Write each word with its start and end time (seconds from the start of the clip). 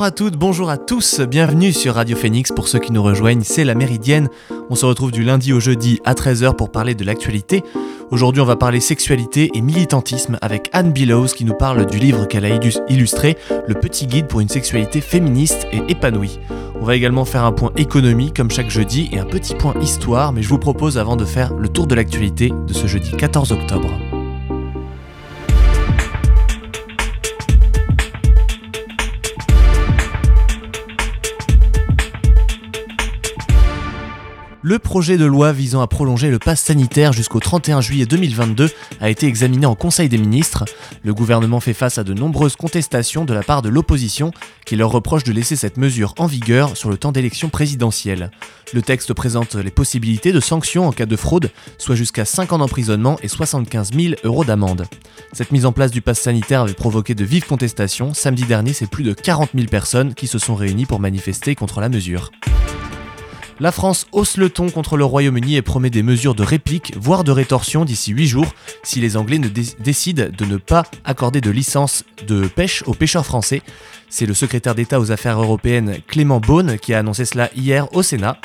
Bonjour 0.00 0.06
à 0.06 0.16
toutes, 0.16 0.36
bonjour 0.38 0.70
à 0.70 0.78
tous, 0.78 1.20
bienvenue 1.20 1.74
sur 1.74 1.96
Radio 1.96 2.16
Phoenix. 2.16 2.52
Pour 2.52 2.68
ceux 2.68 2.78
qui 2.78 2.90
nous 2.90 3.02
rejoignent, 3.02 3.42
c'est 3.44 3.64
la 3.64 3.74
Méridienne. 3.74 4.30
On 4.70 4.74
se 4.74 4.86
retrouve 4.86 5.12
du 5.12 5.22
lundi 5.22 5.52
au 5.52 5.60
jeudi 5.60 6.00
à 6.06 6.14
13h 6.14 6.56
pour 6.56 6.72
parler 6.72 6.94
de 6.94 7.04
l'actualité. 7.04 7.62
Aujourd'hui, 8.10 8.40
on 8.40 8.46
va 8.46 8.56
parler 8.56 8.80
sexualité 8.80 9.50
et 9.52 9.60
militantisme 9.60 10.38
avec 10.40 10.70
Anne 10.72 10.92
Billows 10.92 11.26
qui 11.26 11.44
nous 11.44 11.52
parle 11.52 11.84
du 11.84 11.98
livre 11.98 12.24
qu'elle 12.24 12.46
a 12.46 12.58
illustré, 12.88 13.36
Le 13.66 13.74
petit 13.74 14.06
guide 14.06 14.26
pour 14.26 14.40
une 14.40 14.48
sexualité 14.48 15.02
féministe 15.02 15.66
et 15.70 15.82
épanouie. 15.88 16.40
On 16.80 16.86
va 16.86 16.96
également 16.96 17.26
faire 17.26 17.44
un 17.44 17.52
point 17.52 17.72
économie 17.76 18.32
comme 18.32 18.50
chaque 18.50 18.70
jeudi 18.70 19.10
et 19.12 19.18
un 19.18 19.26
petit 19.26 19.54
point 19.54 19.74
histoire, 19.82 20.32
mais 20.32 20.40
je 20.40 20.48
vous 20.48 20.58
propose 20.58 20.96
avant 20.96 21.16
de 21.16 21.26
faire 21.26 21.52
le 21.52 21.68
tour 21.68 21.86
de 21.86 21.94
l'actualité 21.94 22.50
de 22.66 22.72
ce 22.72 22.86
jeudi 22.86 23.10
14 23.10 23.52
octobre. 23.52 23.90
Le 34.62 34.78
projet 34.78 35.16
de 35.16 35.24
loi 35.24 35.52
visant 35.52 35.80
à 35.80 35.86
prolonger 35.86 36.28
le 36.28 36.38
pass 36.38 36.60
sanitaire 36.60 37.14
jusqu'au 37.14 37.40
31 37.40 37.80
juillet 37.80 38.04
2022 38.04 38.68
a 39.00 39.08
été 39.08 39.26
examiné 39.26 39.64
en 39.64 39.74
Conseil 39.74 40.10
des 40.10 40.18
ministres. 40.18 40.66
Le 41.02 41.14
gouvernement 41.14 41.60
fait 41.60 41.72
face 41.72 41.96
à 41.96 42.04
de 42.04 42.12
nombreuses 42.12 42.56
contestations 42.56 43.24
de 43.24 43.32
la 43.32 43.42
part 43.42 43.62
de 43.62 43.70
l'opposition 43.70 44.32
qui 44.66 44.76
leur 44.76 44.90
reproche 44.90 45.24
de 45.24 45.32
laisser 45.32 45.56
cette 45.56 45.78
mesure 45.78 46.12
en 46.18 46.26
vigueur 46.26 46.76
sur 46.76 46.90
le 46.90 46.98
temps 46.98 47.10
d'élection 47.10 47.48
présidentielle. 47.48 48.30
Le 48.74 48.82
texte 48.82 49.14
présente 49.14 49.54
les 49.54 49.70
possibilités 49.70 50.30
de 50.30 50.40
sanctions 50.40 50.86
en 50.86 50.92
cas 50.92 51.06
de 51.06 51.16
fraude, 51.16 51.50
soit 51.78 51.96
jusqu'à 51.96 52.26
5 52.26 52.52
ans 52.52 52.58
d'emprisonnement 52.58 53.18
et 53.22 53.28
75 53.28 53.92
000 53.94 54.14
euros 54.24 54.44
d'amende. 54.44 54.86
Cette 55.32 55.52
mise 55.52 55.64
en 55.64 55.72
place 55.72 55.90
du 55.90 56.02
pass 56.02 56.20
sanitaire 56.20 56.60
avait 56.60 56.74
provoqué 56.74 57.14
de 57.14 57.24
vives 57.24 57.46
contestations. 57.46 58.12
Samedi 58.12 58.44
dernier, 58.44 58.74
c'est 58.74 58.90
plus 58.90 59.04
de 59.04 59.14
40 59.14 59.52
000 59.54 59.68
personnes 59.68 60.12
qui 60.12 60.26
se 60.26 60.38
sont 60.38 60.54
réunies 60.54 60.84
pour 60.84 61.00
manifester 61.00 61.54
contre 61.54 61.80
la 61.80 61.88
mesure. 61.88 62.30
La 63.60 63.72
France 63.72 64.06
hausse 64.12 64.38
le 64.38 64.48
ton 64.48 64.70
contre 64.70 64.96
le 64.96 65.04
Royaume-Uni 65.04 65.56
et 65.56 65.60
promet 65.60 65.90
des 65.90 66.02
mesures 66.02 66.34
de 66.34 66.42
réplique, 66.42 66.94
voire 66.98 67.24
de 67.24 67.30
rétorsion 67.30 67.84
d'ici 67.84 68.10
8 68.10 68.26
jours, 68.26 68.54
si 68.82 69.00
les 69.00 69.18
Anglais 69.18 69.38
ne 69.38 69.48
décident 69.48 70.28
de 70.32 70.44
ne 70.46 70.56
pas 70.56 70.84
accorder 71.04 71.42
de 71.42 71.50
licence 71.50 72.04
de 72.26 72.46
pêche 72.48 72.82
aux 72.86 72.94
pêcheurs 72.94 73.26
français. 73.26 73.60
C'est 74.08 74.24
le 74.24 74.32
secrétaire 74.32 74.74
d'État 74.74 74.98
aux 74.98 75.12
affaires 75.12 75.42
européennes 75.42 75.98
Clément 76.06 76.40
Beaune 76.40 76.78
qui 76.78 76.94
a 76.94 77.00
annoncé 77.00 77.26
cela 77.26 77.50
hier 77.54 77.86
au 77.94 78.02
Sénat. 78.02 78.38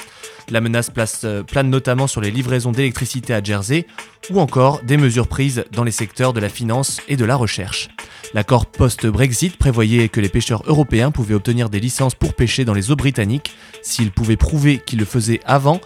La 0.49 0.61
menace 0.61 0.91
euh, 1.23 1.43
plane 1.43 1.69
notamment 1.69 2.07
sur 2.07 2.21
les 2.21 2.31
livraisons 2.31 2.71
d'électricité 2.71 3.33
à 3.33 3.43
Jersey 3.43 3.87
ou 4.29 4.39
encore 4.39 4.81
des 4.83 4.97
mesures 4.97 5.27
prises 5.27 5.65
dans 5.71 5.83
les 5.83 5.91
secteurs 5.91 6.33
de 6.33 6.39
la 6.39 6.49
finance 6.49 7.01
et 7.07 7.17
de 7.17 7.25
la 7.25 7.35
recherche. 7.35 7.89
L'accord 8.33 8.65
post-Brexit 8.65 9.57
prévoyait 9.57 10.09
que 10.09 10.19
les 10.19 10.29
pêcheurs 10.29 10.63
européens 10.67 11.11
pouvaient 11.11 11.35
obtenir 11.35 11.69
des 11.69 11.79
licences 11.79 12.15
pour 12.15 12.33
pêcher 12.33 12.65
dans 12.65 12.73
les 12.73 12.91
eaux 12.91 12.95
britanniques 12.95 13.55
s'ils 13.81 14.11
pouvaient 14.11 14.37
prouver 14.37 14.79
qu'ils 14.85 14.99
le 14.99 15.05
faisaient 15.05 15.41
avant. 15.45 15.79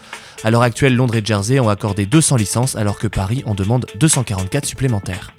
À 0.44 0.52
l'heure 0.52 0.62
actuelle, 0.62 0.96
Londres 0.96 1.16
et 1.16 1.26
Jersey 1.26 1.60
ont 1.60 1.70
accordé 1.70 2.06
200 2.06 2.38
licences 2.38 2.76
alors 2.76 2.98
que 2.98 3.08
Paris 3.08 3.44
en 3.46 3.56
demande 3.56 3.86
244 4.00 4.66
supplémentaires. 4.66 5.34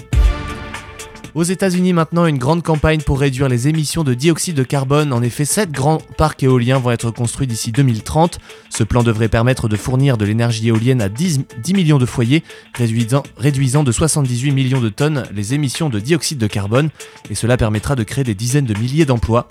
Aux 1.35 1.45
États-Unis 1.45 1.93
maintenant, 1.93 2.27
une 2.27 2.39
grande 2.39 2.65
campagne 2.65 3.03
pour 3.03 3.21
réduire 3.21 3.49
les 3.49 3.69
émissions 3.69 4.03
de 4.03 4.15
dioxyde 4.15 4.57
de 4.57 4.65
carbone. 4.65 5.13
En 5.13 5.23
effet, 5.23 5.45
7 5.45 5.71
grands 5.71 5.99
parcs 6.17 6.43
éoliens 6.43 6.79
vont 6.79 6.91
être 6.91 7.13
construits 7.13 7.47
d'ici 7.47 7.71
2030. 7.71 8.41
Ce 8.69 8.83
plan 8.83 9.05
devrait 9.05 9.29
permettre 9.29 9.69
de 9.69 9.77
fournir 9.77 10.17
de 10.17 10.25
l'énergie 10.25 10.67
éolienne 10.67 11.01
à 11.01 11.09
10, 11.09 11.45
millions 11.73 11.99
de 11.99 12.07
foyers, 12.07 12.43
réduisant, 12.75 13.85
de 13.85 13.93
78 13.93 14.51
millions 14.51 14.81
de 14.81 14.89
tonnes 14.89 15.25
les 15.33 15.55
émissions 15.55 15.89
de 15.89 16.01
dioxyde 16.01 16.39
de 16.39 16.49
carbone, 16.49 16.91
et 17.31 17.37
cela 17.37 17.57
permettra 17.57 17.95
de 17.95 18.03
créer 18.03 18.25
des 18.25 18.35
dizaines 18.35 18.67
de 18.67 18.77
milliers 18.77 19.05
d'emplois. 19.05 19.47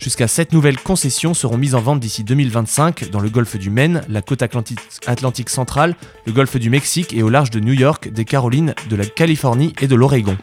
Jusqu'à 0.00 0.28
7 0.28 0.52
nouvelles 0.52 0.78
concessions 0.78 1.32
seront 1.32 1.56
mises 1.56 1.74
en 1.74 1.80
vente 1.80 2.00
d'ici 2.00 2.24
2025 2.24 3.10
dans 3.10 3.20
le 3.20 3.30
golfe 3.30 3.56
du 3.56 3.70
Maine, 3.70 4.02
la 4.08 4.20
côte 4.20 4.42
atlantique 4.42 5.48
centrale, 5.48 5.96
le 6.26 6.32
golfe 6.32 6.56
du 6.58 6.68
Mexique 6.68 7.14
et 7.14 7.22
au 7.22 7.30
large 7.30 7.50
de 7.50 7.60
New 7.60 7.72
York, 7.72 8.12
des 8.12 8.26
Carolines, 8.26 8.74
de 8.90 8.96
la 8.96 9.06
Californie 9.06 9.72
et 9.80 9.86
de 9.86 9.94
l'Oregon. 9.94 10.36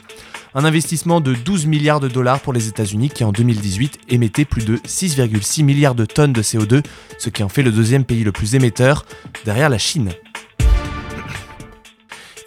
Un 0.56 0.66
investissement 0.66 1.22
de 1.22 1.36
12 1.36 1.68
milliards 1.68 2.00
de 2.00 2.08
dollars 2.08 2.40
pour 2.40 2.54
les 2.54 2.68
États-Unis 2.68 3.12
qui 3.12 3.24
en 3.24 3.32
2018 3.32 4.00
émettait 4.10 4.46
plus 4.46 4.66
de 4.66 4.78
6,6 4.78 5.64
milliards 5.64 5.94
de 5.94 6.06
tonnes 6.06 6.34
de 6.34 6.42
CO2, 6.42 6.84
ce 7.20 7.30
qui 7.30 7.44
en 7.44 7.50
fait 7.50 7.62
le 7.62 7.72
deuxième 7.72 8.04
pays 8.04 8.24
le 8.24 8.32
plus 8.32 8.56
émetteur, 8.56 9.06
derrière 9.46 9.70
la 9.70 9.78
Chine. 9.78 10.10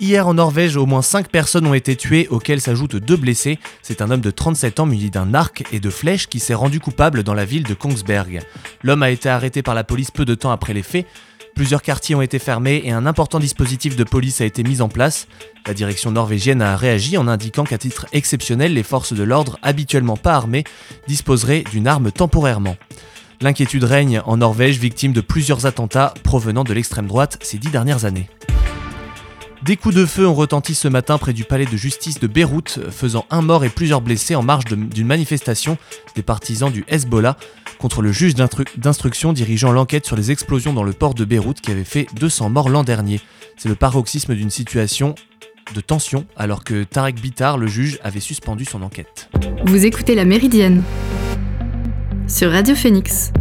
Hier 0.01 0.27
en 0.27 0.35
Norvège, 0.35 0.77
au 0.77 0.85
moins 0.85 1.01
5 1.01 1.29
personnes 1.29 1.65
ont 1.65 1.75
été 1.75 1.95
tuées, 1.95 2.27
auxquelles 2.29 2.61
s'ajoutent 2.61 2.97
deux 2.97 3.17
blessés. 3.17 3.61
C'est 3.83 4.03
un 4.03 4.11
homme 4.11 4.21
de 4.21 4.33
37 4.33 4.81
ans 4.81 4.87
muni 4.87 5.11
d'un 5.11 5.33
arc 5.33 5.63
et 5.71 5.79
de 5.79 5.91
flèches 5.91 6.27
qui 6.27 6.41
s'est 6.41 6.55
rendu 6.55 6.81
coupable 6.81 7.23
dans 7.23 7.35
la 7.35 7.45
ville 7.45 7.63
de 7.63 7.75
Kongsberg. 7.75 8.41
L'homme 8.83 9.05
a 9.05 9.11
été 9.11 9.29
arrêté 9.29 9.63
par 9.63 9.77
la 9.77 9.85
police 9.85 10.11
peu 10.11 10.25
de 10.25 10.35
temps 10.35 10.51
après 10.51 10.75
les 10.75 10.83
faits. 10.83 11.07
Plusieurs 11.55 11.83
quartiers 11.83 12.15
ont 12.15 12.23
été 12.23 12.39
fermés 12.39 12.83
et 12.85 12.93
un 12.93 13.07
important 13.07 13.39
dispositif 13.39 13.95
de 13.95 14.05
police 14.05 14.41
a 14.41 14.45
été 14.45 14.63
mis 14.63 14.81
en 14.81 14.89
place. 14.89 15.29
La 15.67 15.75
direction 15.75 16.11
norvégienne 16.11 16.63
a 16.63 16.77
réagi 16.77 17.17
en 17.19 17.29
indiquant 17.29 17.65
qu'à 17.65 17.79
titre 17.79 18.07
exceptionnel, 18.13 18.75
les 18.75 18.83
forces 18.83 19.13
de 19.13 19.23
l'ordre, 19.23 19.59
habituellement 19.63 20.17
pas 20.17 20.35
armées, 20.35 20.65
disposeraient 21.07 21.65
d'une 21.71 21.87
arme 21.87 22.11
temporairement. 22.11 22.77
L'inquiétude 23.43 23.85
règne 23.85 24.23
en 24.25 24.39
Norvège, 24.39 24.79
victime 24.79 25.13
de 25.13 25.21
plusieurs 25.21 25.67
attentats 25.67 26.15
provenant 26.23 26.65
de 26.65 26.73
l'extrême 26.73 27.07
droite 27.07 27.39
ces 27.43 27.59
dix 27.59 27.71
dernières 27.71 28.05
années. 28.05 28.29
Des 29.65 29.77
coups 29.77 29.95
de 29.95 30.07
feu 30.07 30.27
ont 30.27 30.35
retenti 30.35 30.75
ce 30.75 30.89
matin 30.89 31.19
près 31.19 31.33
du 31.33 31.45
palais 31.45 31.67
de 31.67 31.77
justice 31.77 32.19
de 32.19 32.27
Beyrouth, 32.27 32.81
faisant 32.91 33.27
un 33.31 33.43
mort 33.43 33.65
et 33.65 33.69
plusieurs 33.69 34.01
blessés 34.01 34.35
en 34.35 34.43
marge 34.43 34.65
d'une 34.65 35.07
manifestation 35.07 35.79
des 36.17 36.23
partisans 36.23 36.73
du 36.73 36.85
Hezbollah 36.89 37.37
contre 37.79 38.03
le 38.03 38.11
juge 38.11 38.35
d'instruction 38.35 39.33
dirigeant 39.33 39.71
l'enquête 39.71 40.05
sur 40.05 40.17
les 40.17 40.33
explosions 40.33 40.73
dans 40.73 40.83
le 40.83 40.93
port 40.93 41.15
de 41.15 41.25
Beyrouth 41.25 41.61
qui 41.61 41.71
avait 41.71 41.85
fait 41.85 42.09
200 42.15 42.51
morts 42.51 42.71
l'an 42.71 42.83
dernier. 42.83 43.21
C'est 43.57 43.69
le 43.69 43.77
paroxysme 43.77 44.35
d'une 44.35 44.51
situation 44.51 45.15
de 45.77 45.81
tension 45.81 46.27
alors 46.37 46.65
que 46.65 46.83
Tarek 46.83 47.21
Bitar, 47.21 47.57
le 47.57 47.69
juge, 47.69 48.01
avait 48.03 48.19
suspendu 48.19 48.65
son 48.65 48.83
enquête. 48.83 49.31
Vous 49.67 49.87
écoutez 49.87 50.17
La 50.17 50.25
Méridienne 50.25 50.83
sur 52.27 52.51
Radio 52.51 52.75
Phoenix. 52.75 53.33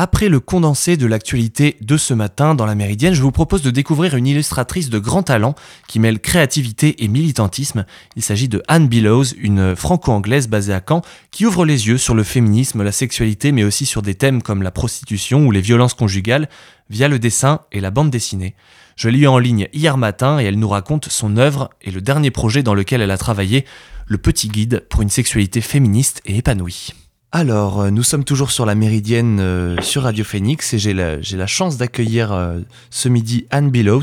Après 0.00 0.28
le 0.28 0.38
condensé 0.38 0.96
de 0.96 1.06
l'actualité 1.06 1.76
de 1.80 1.96
ce 1.96 2.14
matin 2.14 2.54
dans 2.54 2.66
la 2.66 2.76
Méridienne, 2.76 3.14
je 3.14 3.22
vous 3.22 3.32
propose 3.32 3.62
de 3.62 3.72
découvrir 3.72 4.14
une 4.14 4.28
illustratrice 4.28 4.90
de 4.90 5.00
grand 5.00 5.24
talent 5.24 5.56
qui 5.88 5.98
mêle 5.98 6.20
créativité 6.20 7.02
et 7.02 7.08
militantisme. 7.08 7.84
Il 8.14 8.22
s'agit 8.22 8.46
de 8.46 8.62
Anne 8.68 8.86
Billows, 8.86 9.24
une 9.40 9.74
franco-anglaise 9.74 10.46
basée 10.46 10.72
à 10.72 10.80
Caen, 10.88 11.02
qui 11.32 11.46
ouvre 11.46 11.64
les 11.64 11.88
yeux 11.88 11.98
sur 11.98 12.14
le 12.14 12.22
féminisme, 12.22 12.84
la 12.84 12.92
sexualité, 12.92 13.50
mais 13.50 13.64
aussi 13.64 13.86
sur 13.86 14.02
des 14.02 14.14
thèmes 14.14 14.40
comme 14.40 14.62
la 14.62 14.70
prostitution 14.70 15.44
ou 15.44 15.50
les 15.50 15.60
violences 15.60 15.94
conjugales 15.94 16.48
via 16.90 17.08
le 17.08 17.18
dessin 17.18 17.62
et 17.72 17.80
la 17.80 17.90
bande 17.90 18.10
dessinée. 18.10 18.54
Je 18.94 19.08
l'ai 19.08 19.18
eu 19.18 19.26
en 19.26 19.40
ligne 19.40 19.66
hier 19.72 19.96
matin 19.96 20.38
et 20.38 20.44
elle 20.44 20.60
nous 20.60 20.68
raconte 20.68 21.08
son 21.08 21.36
œuvre 21.36 21.70
et 21.82 21.90
le 21.90 22.00
dernier 22.00 22.30
projet 22.30 22.62
dans 22.62 22.74
lequel 22.74 23.00
elle 23.00 23.10
a 23.10 23.18
travaillé, 23.18 23.64
le 24.06 24.18
petit 24.18 24.46
guide 24.46 24.86
pour 24.90 25.02
une 25.02 25.10
sexualité 25.10 25.60
féministe 25.60 26.22
et 26.24 26.36
épanouie. 26.36 26.92
Alors, 27.30 27.82
euh, 27.82 27.90
nous 27.90 28.02
sommes 28.02 28.24
toujours 28.24 28.50
sur 28.50 28.64
la 28.64 28.74
Méridienne 28.74 29.38
euh, 29.38 29.76
sur 29.82 30.04
Radio 30.04 30.24
Phoenix 30.24 30.72
et 30.72 30.78
j'ai 30.78 30.94
la, 30.94 31.16
la, 31.16 31.46
chance 31.46 31.76
d'accueillir 31.76 32.32
euh, 32.32 32.60
ce 32.88 33.10
midi 33.10 33.46
Anne 33.50 33.70
Billows. 33.70 34.00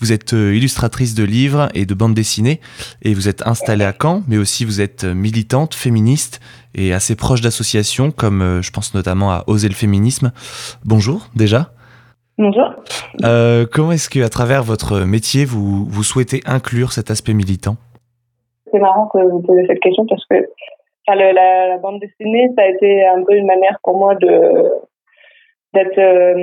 Vous 0.00 0.12
êtes 0.12 0.32
illustratrice 0.32 1.14
de 1.14 1.24
livres 1.24 1.70
et 1.72 1.86
de 1.86 1.94
bandes 1.94 2.12
dessinées 2.12 2.60
et 3.00 3.14
vous 3.14 3.26
êtes 3.26 3.46
installée 3.46 3.86
à 3.86 3.94
Caen, 3.98 4.22
mais 4.28 4.36
aussi 4.36 4.66
vous 4.66 4.82
êtes 4.82 5.04
militante, 5.04 5.74
féministe 5.74 6.40
et 6.74 6.92
assez 6.92 7.16
proche 7.16 7.40
d'associations 7.40 8.10
comme 8.10 8.60
je 8.62 8.70
pense 8.70 8.94
notamment 8.94 9.32
à 9.32 9.44
Oser 9.46 9.68
le 9.68 9.74
féminisme. 9.74 10.30
Bonjour 10.84 11.26
déjà. 11.34 11.72
Bonjour. 12.36 12.74
comment 13.72 13.92
est-ce 13.92 14.10
que 14.10 14.20
à 14.20 14.28
travers 14.28 14.62
votre 14.62 15.00
métier 15.00 15.46
vous, 15.46 15.86
vous 15.86 16.02
souhaitez 16.04 16.42
inclure 16.44 16.92
cet 16.92 17.10
aspect 17.10 17.34
militant? 17.34 17.76
C'est 18.70 18.78
marrant 18.78 19.08
que 19.12 19.18
vous 19.18 19.40
posez 19.40 19.66
cette 19.66 19.80
question 19.80 20.06
parce 20.06 20.24
que 20.26 20.36
la, 21.14 21.78
bande 21.78 22.00
dessinée, 22.00 22.48
ça 22.56 22.64
a 22.64 22.68
été 22.68 23.06
un 23.06 23.22
peu 23.22 23.34
une 23.34 23.46
manière 23.46 23.78
pour 23.82 23.96
moi 23.96 24.14
de 24.14 24.64
d'être 25.74 25.98
euh, 25.98 26.34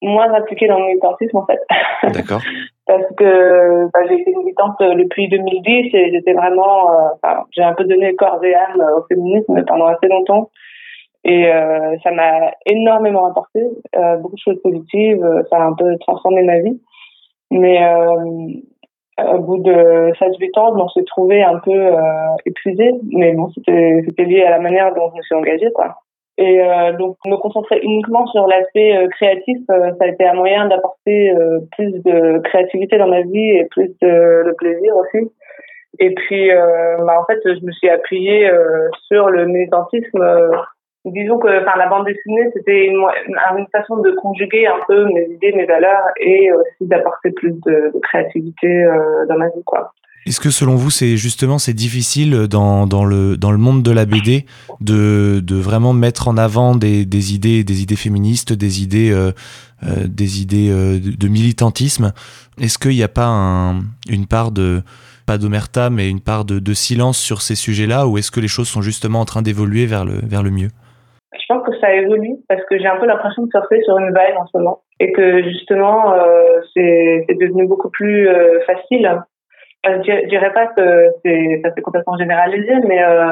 moins 0.00 0.32
impliquée 0.32 0.66
dans 0.66 0.78
le 0.78 0.86
militantisme 0.86 1.36
en 1.36 1.46
fait. 1.46 1.60
D'accord. 2.14 2.40
Parce 2.86 3.04
que 3.16 3.90
bah, 3.92 4.00
j'ai 4.08 4.20
été 4.20 4.34
militante 4.34 4.76
depuis 4.80 5.28
2010 5.28 5.94
et 5.94 6.10
j'étais 6.10 6.32
vraiment, 6.32 6.90
euh, 6.90 7.28
j'ai 7.50 7.62
un 7.62 7.74
peu 7.74 7.84
donné 7.84 8.14
corps 8.16 8.42
et 8.42 8.54
âme 8.54 8.82
au 8.96 9.02
féminisme 9.06 9.62
pendant 9.66 9.86
assez 9.86 10.08
longtemps 10.08 10.50
et 11.24 11.52
euh, 11.52 11.96
ça 12.02 12.10
m'a 12.10 12.52
énormément 12.64 13.26
apporté, 13.26 13.60
beaucoup 14.20 14.36
de 14.36 14.40
choses 14.40 14.60
positives, 14.62 15.22
ça 15.50 15.58
a 15.58 15.66
un 15.66 15.74
peu 15.74 15.98
transformé 15.98 16.42
ma 16.42 16.60
vie. 16.60 16.80
Mais 17.50 17.78
au 19.34 19.38
bout 19.40 19.58
de 19.58 20.12
7-8 20.12 20.58
ans, 20.58 20.72
on 20.76 20.88
s'est 20.88 21.04
trouvé 21.04 21.42
un 21.42 21.58
peu 21.58 21.72
euh, 21.72 21.96
épuisé, 22.46 22.92
mais 23.12 23.32
bon, 23.32 23.48
c'était 23.54 24.24
lié 24.24 24.42
à 24.42 24.50
la 24.50 24.60
manière 24.60 24.94
dont 24.94 25.10
je 25.10 25.16
me 25.16 25.22
suis 25.22 25.34
engagée, 25.34 25.70
quoi. 25.74 25.96
Et 26.40 26.58
euh, 26.58 26.92
donc, 26.96 27.18
me 27.26 27.36
concentrer 27.36 27.80
uniquement 27.82 28.26
sur 28.28 28.46
l'aspect 28.46 28.96
euh, 28.96 29.08
créatif, 29.08 29.58
euh, 29.70 29.90
ça 29.98 30.04
a 30.04 30.08
été 30.08 30.26
un 30.26 30.32
moyen 30.32 30.68
d'apporter 30.68 31.34
plus 31.76 31.92
de 32.02 32.38
créativité 32.38 32.96
dans 32.96 33.08
ma 33.08 33.20
vie 33.20 33.50
et 33.50 33.66
plus 33.70 33.88
de, 34.00 34.46
de 34.46 34.52
plaisir 34.56 34.96
aussi. 34.96 35.30
Et 35.98 36.14
puis, 36.14 36.48
bah, 36.48 37.20
en 37.20 37.26
fait, 37.26 37.40
je 37.44 37.64
me 37.64 37.72
suis 37.72 37.90
appuyée 37.90 38.50
sur 39.08 39.28
le 39.28 39.44
militantisme. 39.46 40.24
Disons 41.04 41.38
que, 41.38 41.62
enfin, 41.62 41.76
la 41.78 41.88
bande 41.88 42.06
dessinée, 42.06 42.50
c'était 42.54 42.86
une, 42.86 43.04
une, 43.28 43.66
façon 43.72 43.98
de 43.98 44.10
conjuguer 44.12 44.66
un 44.66 44.78
peu 44.86 45.06
mes 45.06 45.26
idées, 45.30 45.52
mes 45.52 45.66
valeurs, 45.66 46.04
et 46.18 46.52
aussi 46.52 46.88
d'apporter 46.88 47.30
plus 47.32 47.52
de, 47.66 47.92
créativité 48.02 48.86
dans 49.28 49.38
ma 49.38 49.48
vie, 49.48 49.62
quoi. 49.64 49.92
Est-ce 50.26 50.38
que 50.38 50.50
selon 50.50 50.76
vous, 50.76 50.90
c'est 50.90 51.16
justement 51.16 51.58
c'est 51.58 51.72
difficile 51.72 52.46
dans, 52.46 52.86
dans, 52.86 53.04
le, 53.04 53.36
dans 53.36 53.50
le 53.50 53.58
monde 53.58 53.82
de 53.82 53.90
la 53.90 54.04
BD 54.04 54.44
de, 54.80 55.40
de 55.42 55.56
vraiment 55.56 55.94
mettre 55.94 56.28
en 56.28 56.36
avant 56.36 56.74
des, 56.74 57.06
des 57.06 57.34
idées, 57.34 57.64
des 57.64 57.82
idées 57.82 57.96
féministes, 57.96 58.52
des 58.52 58.82
idées, 58.82 59.10
euh, 59.10 59.32
euh, 59.82 60.06
des 60.06 60.42
idées 60.42 60.68
euh, 60.70 61.00
de 61.00 61.28
militantisme? 61.28 62.12
Est-ce 62.60 62.78
qu'il 62.78 62.92
n'y 62.92 63.02
a 63.02 63.08
pas 63.08 63.26
un, 63.26 63.80
une 64.08 64.26
part 64.26 64.50
de 64.50 64.82
pas 65.24 65.38
d'omerta, 65.38 65.90
mais 65.90 66.10
une 66.10 66.20
part 66.20 66.44
de 66.44 66.74
silence 66.74 67.16
sur 67.16 67.40
ces 67.40 67.54
sujets-là, 67.54 68.06
ou 68.08 68.18
est-ce 68.18 68.30
que 68.32 68.40
les 68.40 68.48
choses 68.48 68.68
sont 68.68 68.82
justement 68.82 69.20
en 69.20 69.24
train 69.24 69.42
d'évoluer 69.42 69.86
vers 69.86 70.04
le, 70.04 70.20
vers 70.22 70.42
le 70.42 70.50
mieux? 70.50 70.70
Je 71.32 71.44
pense 71.48 71.64
que 71.64 71.78
ça 71.78 71.92
évolue 71.94 72.36
parce 72.48 72.64
que 72.64 72.78
j'ai 72.78 72.86
un 72.86 72.96
peu 72.96 73.06
l'impression 73.06 73.42
de 73.44 73.50
surfer 73.50 73.80
sur 73.82 73.98
une 73.98 74.12
vague 74.12 74.36
en 74.36 74.46
ce 74.46 74.58
moment. 74.58 74.82
Et 74.98 75.12
que 75.12 75.42
justement 75.44 76.14
c'est 76.74 77.26
devenu 77.38 77.66
beaucoup 77.66 77.90
plus 77.90 78.28
facile. 78.66 79.22
Euh, 79.86 80.02
je 80.04 80.28
dirais 80.28 80.52
pas 80.52 80.66
que 80.66 81.06
c'est 81.24 81.60
ça 81.64 81.72
s'est 81.72 81.80
complètement 81.80 82.16
généralisé, 82.18 82.72
mais 82.86 83.02
euh, 83.02 83.30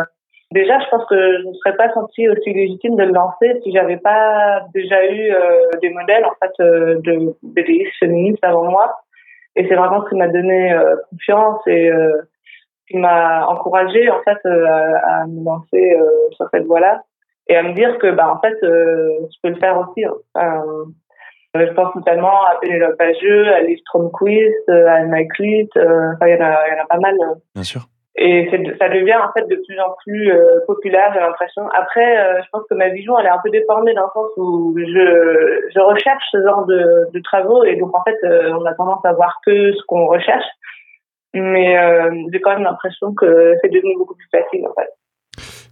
déjà, 0.51 0.79
je 0.81 0.89
pense 0.89 1.05
que 1.07 1.39
je 1.43 1.47
ne 1.47 1.53
serais 1.55 1.77
pas 1.77 1.93
sentie 1.93 2.29
aussi 2.29 2.55
légitime 2.55 2.97
de 2.97 3.03
le 3.05 3.13
lancer 3.13 3.61
si 3.63 3.73
j'avais 3.73 3.99
pas 3.99 4.63
déjà 4.73 5.05
eu 5.05 5.31
euh, 5.31 5.69
des 5.83 5.91
modèles 5.91 6.25
en 6.25 6.33
fait 6.41 6.53
euh, 6.61 7.01
de 7.03 7.37
BDistes 7.43 7.93
féministes 8.01 8.43
avant 8.43 8.65
moi. 8.65 8.95
Et 9.57 9.67
c'est 9.69 9.75
vraiment 9.75 10.05
ce 10.05 10.11
qui 10.11 10.17
m'a 10.17 10.29
donné 10.29 10.73
confiance 11.11 11.61
et 11.67 11.91
qui 12.89 12.97
m'a 12.97 13.45
encouragée 13.49 14.09
en 14.09 14.23
fait 14.23 14.39
à, 14.47 15.23
à 15.23 15.27
me 15.27 15.45
lancer 15.45 15.97
sur 16.37 16.47
cette 16.53 16.65
voie-là 16.65 17.03
et 17.49 17.57
à 17.57 17.63
me 17.63 17.73
dire 17.73 17.99
que 17.99 18.11
bah 18.11 18.31
en 18.31 18.41
fait 18.41 18.57
je 18.63 19.37
peux 19.43 19.51
le 19.51 19.57
faire 19.57 19.79
aussi. 19.79 20.05
Hein. 20.05 20.85
Euh, 21.57 21.67
je 21.67 21.73
pense 21.73 21.95
notamment 21.95 22.45
à 22.45 22.57
Pénélope 22.61 22.99
Bageux, 22.99 23.49
à 23.49 23.61
Liv 23.61 23.79
Quiz, 24.13 24.53
euh, 24.69 24.87
à 24.87 24.95
Anne 24.97 25.29
Clit, 25.35 25.69
euh, 25.77 26.13
enfin, 26.15 26.27
il 26.27 26.35
y, 26.35 26.43
en 26.43 26.45
a, 26.45 26.69
y 26.69 26.79
en 26.79 26.85
a 26.85 26.87
pas 26.89 26.99
mal. 26.99 27.15
Bien 27.55 27.65
sûr. 27.65 27.83
Et 28.21 28.51
ça 28.81 28.89
devient 28.89 29.15
en 29.15 29.33
fait 29.33 29.47
de 29.47 29.63
plus 29.65 29.79
en 29.79 29.95
plus 30.05 30.33
populaire, 30.67 31.13
j'ai 31.15 31.21
l'impression. 31.21 31.63
Après, 31.69 32.43
je 32.43 32.49
pense 32.51 32.65
que 32.69 32.75
ma 32.75 32.89
vision, 32.89 33.17
elle 33.17 33.27
est 33.27 33.31
un 33.31 33.39
peu 33.41 33.49
déformée 33.49 33.95
dans 33.95 34.07
le 34.07 34.11
sens 34.13 34.31
où 34.37 34.75
je, 34.77 35.69
je 35.73 35.79
recherche 35.79 36.25
ce 36.33 36.43
genre 36.43 36.67
de, 36.67 37.07
de 37.13 37.21
travaux 37.21 37.63
et 37.63 37.77
donc 37.77 37.97
en 37.97 38.03
fait, 38.03 38.17
on 38.25 38.65
a 38.65 38.75
tendance 38.75 39.05
à 39.05 39.13
voir 39.13 39.39
que 39.47 39.73
ce 39.73 39.81
qu'on 39.87 40.07
recherche. 40.09 40.47
Mais 41.33 41.77
j'ai 42.33 42.41
quand 42.41 42.55
même 42.55 42.65
l'impression 42.65 43.15
que 43.15 43.55
c'est 43.63 43.71
devenu 43.71 43.97
beaucoup 43.97 44.17
plus 44.17 44.29
facile 44.33 44.67
en 44.67 44.75
fait. 44.75 44.91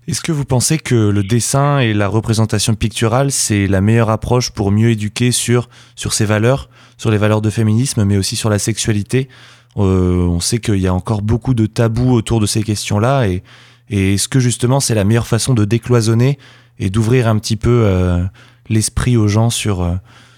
Est-ce 0.09 0.21
que 0.21 0.31
vous 0.31 0.45
pensez 0.45 0.79
que 0.79 0.95
le 0.95 1.25
dessin 1.25 1.81
et 1.81 1.93
la 1.93 2.07
représentation 2.07 2.77
picturale, 2.77 3.33
c'est 3.33 3.67
la 3.67 3.81
meilleure 3.81 4.09
approche 4.09 4.53
pour 4.53 4.71
mieux 4.71 4.91
éduquer 4.91 5.33
sur, 5.33 5.69
sur 5.97 6.13
ces 6.13 6.25
valeurs, 6.25 6.69
sur 6.97 7.11
les 7.11 7.17
valeurs 7.17 7.41
de 7.41 7.51
féminisme, 7.51 8.05
mais 8.05 8.17
aussi 8.17 8.37
sur 8.37 8.49
la 8.49 8.61
sexualité? 8.61 9.29
Euh, 9.77 10.25
On 10.29 10.39
sait 10.39 10.59
qu'il 10.59 10.79
y 10.79 10.87
a 10.87 10.95
encore 10.95 11.23
beaucoup 11.23 11.55
de 11.55 11.67
tabous 11.67 12.13
autour 12.13 12.39
de 12.39 12.47
ces 12.47 12.63
questions-là. 12.63 13.27
Et, 13.27 13.43
et 13.91 14.15
est-ce 14.15 14.29
que 14.29 14.39
justement 14.39 14.79
c'est 14.79 14.95
la 14.95 15.03
meilleure 15.03 15.27
façon 15.27 15.55
de 15.55 15.65
décloisonner 15.65 16.39
et 16.79 16.89
d'ouvrir 16.89 17.27
un 17.27 17.37
petit 17.41 17.57
peu 17.57 17.83
euh, 17.85 18.23
l'esprit 18.69 19.17
aux 19.17 19.27
gens 19.27 19.51
sur, 19.51 19.83
euh, 19.83 19.95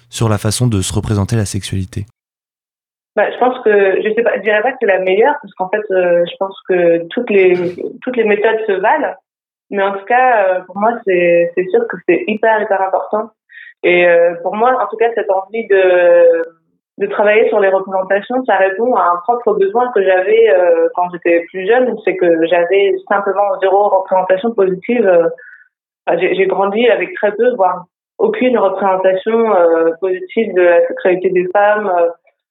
sur 0.08 0.30
la 0.30 0.38
façon 0.38 0.66
de 0.66 0.80
se 0.80 0.94
représenter 0.94 1.36
la 1.36 1.44
sexualité? 1.44 2.06
Bah, 3.16 3.30
je 3.30 3.38
pense 3.38 3.62
que 3.62 4.00
je 4.02 4.14
sais 4.14 4.22
pas, 4.22 4.30
je 4.38 4.42
dirais 4.44 4.62
pas 4.62 4.72
que 4.72 4.78
c'est 4.80 4.86
la 4.86 5.00
meilleure 5.00 5.34
parce 5.42 5.52
qu'en 5.54 5.68
fait, 5.68 5.82
je 5.90 6.36
pense 6.38 6.56
que 6.66 7.06
toutes 7.08 7.28
les 7.28 7.76
toutes 8.00 8.16
les 8.16 8.24
méthodes 8.24 8.60
se 8.66 8.72
valent. 8.72 9.14
Mais 9.70 9.82
en 9.82 9.92
tout 9.92 10.04
cas, 10.04 10.46
euh, 10.46 10.60
pour 10.66 10.78
moi, 10.78 10.92
c'est 11.04 11.52
sûr 11.70 11.86
que 11.88 11.96
c'est 12.08 12.24
hyper, 12.26 12.62
hyper 12.62 12.80
important. 12.80 13.30
Et 13.82 14.06
euh, 14.06 14.34
pour 14.42 14.54
moi, 14.56 14.70
en 14.82 14.86
tout 14.86 14.96
cas, 14.96 15.10
cette 15.14 15.30
envie 15.30 15.66
de, 15.68 16.42
de 16.98 17.06
travailler 17.06 17.48
sur 17.48 17.60
les 17.60 17.68
représentations, 17.68 18.42
ça 18.44 18.56
répond 18.56 18.94
à 18.96 19.02
un 19.02 19.16
propre 19.22 19.54
besoin 19.54 19.90
que 19.92 20.02
j'avais 20.02 20.50
euh, 20.50 20.88
quand 20.94 21.10
j'étais 21.12 21.44
plus 21.50 21.66
jeune. 21.66 21.96
C'est 22.04 22.16
que 22.16 22.46
j'avais 22.46 22.94
simplement 23.08 23.58
zéro 23.60 23.88
représentation 23.88 24.52
positive. 24.52 25.30
J'ai 26.16 26.46
grandi 26.46 26.88
avec 26.88 27.14
très 27.14 27.32
peu, 27.32 27.54
voire 27.54 27.84
aucune 28.16 28.58
représentation 28.58 29.52
positive 30.00 30.54
de 30.54 30.62
la 30.62 30.86
sexualité 30.88 31.28
des 31.28 31.46
femmes, 31.52 31.92